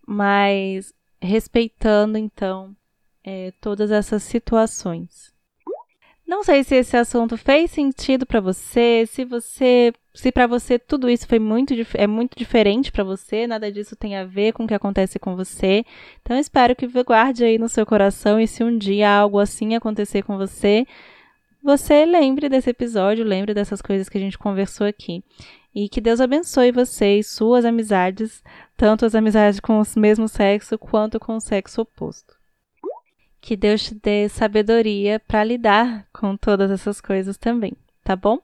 mas 0.06 0.92
respeitando, 1.20 2.16
então, 2.16 2.74
é, 3.22 3.52
todas 3.60 3.90
essas 3.90 4.22
situações. 4.22 5.36
Não 6.26 6.44
sei 6.44 6.62
se 6.62 6.74
esse 6.74 6.94
assunto 6.94 7.38
fez 7.38 7.70
sentido 7.70 8.26
para 8.26 8.38
você, 8.38 9.06
se 9.06 9.24
você, 9.24 9.94
se 10.12 10.30
para 10.30 10.46
você 10.46 10.78
tudo 10.78 11.08
isso 11.08 11.26
foi 11.26 11.38
muito 11.38 11.72
é 11.94 12.06
muito 12.06 12.36
diferente 12.36 12.92
para 12.92 13.02
você, 13.02 13.46
nada 13.46 13.72
disso 13.72 13.96
tem 13.96 14.14
a 14.14 14.26
ver 14.26 14.52
com 14.52 14.64
o 14.64 14.66
que 14.66 14.74
acontece 14.74 15.18
com 15.18 15.34
você. 15.34 15.86
Então 16.20 16.36
espero 16.36 16.76
que 16.76 16.86
guarde 17.02 17.44
aí 17.44 17.56
no 17.56 17.66
seu 17.66 17.86
coração 17.86 18.38
e 18.38 18.46
se 18.46 18.62
um 18.62 18.76
dia 18.76 19.10
algo 19.10 19.38
assim 19.38 19.74
acontecer 19.74 20.22
com 20.22 20.36
você, 20.36 20.86
você 21.68 22.06
lembre 22.06 22.48
desse 22.48 22.70
episódio, 22.70 23.22
lembre 23.22 23.52
dessas 23.52 23.82
coisas 23.82 24.08
que 24.08 24.16
a 24.16 24.20
gente 24.20 24.38
conversou 24.38 24.86
aqui. 24.86 25.22
E 25.74 25.86
que 25.86 26.00
Deus 26.00 26.18
abençoe 26.18 26.72
você 26.72 27.18
e 27.18 27.22
suas 27.22 27.66
amizades, 27.66 28.42
tanto 28.74 29.04
as 29.04 29.14
amizades 29.14 29.60
com 29.60 29.78
o 29.78 30.00
mesmo 30.00 30.26
sexo 30.28 30.78
quanto 30.78 31.20
com 31.20 31.36
o 31.36 31.40
sexo 31.40 31.82
oposto. 31.82 32.34
Que 33.38 33.54
Deus 33.54 33.82
te 33.82 33.94
dê 33.94 34.30
sabedoria 34.30 35.20
para 35.20 35.44
lidar 35.44 36.08
com 36.10 36.38
todas 36.38 36.70
essas 36.70 37.02
coisas 37.02 37.36
também, 37.36 37.76
tá 38.02 38.16
bom? 38.16 38.38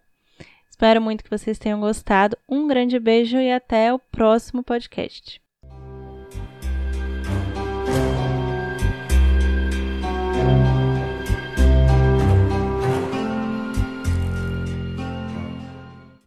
Espero 0.69 1.01
muito 1.01 1.25
que 1.25 1.31
vocês 1.31 1.59
tenham 1.59 1.81
gostado. 1.81 2.37
Um 2.47 2.69
grande 2.69 3.01
beijo 3.01 3.39
e 3.39 3.51
até 3.51 3.91
o 3.91 3.99
próximo 3.99 4.63
podcast. 4.63 5.44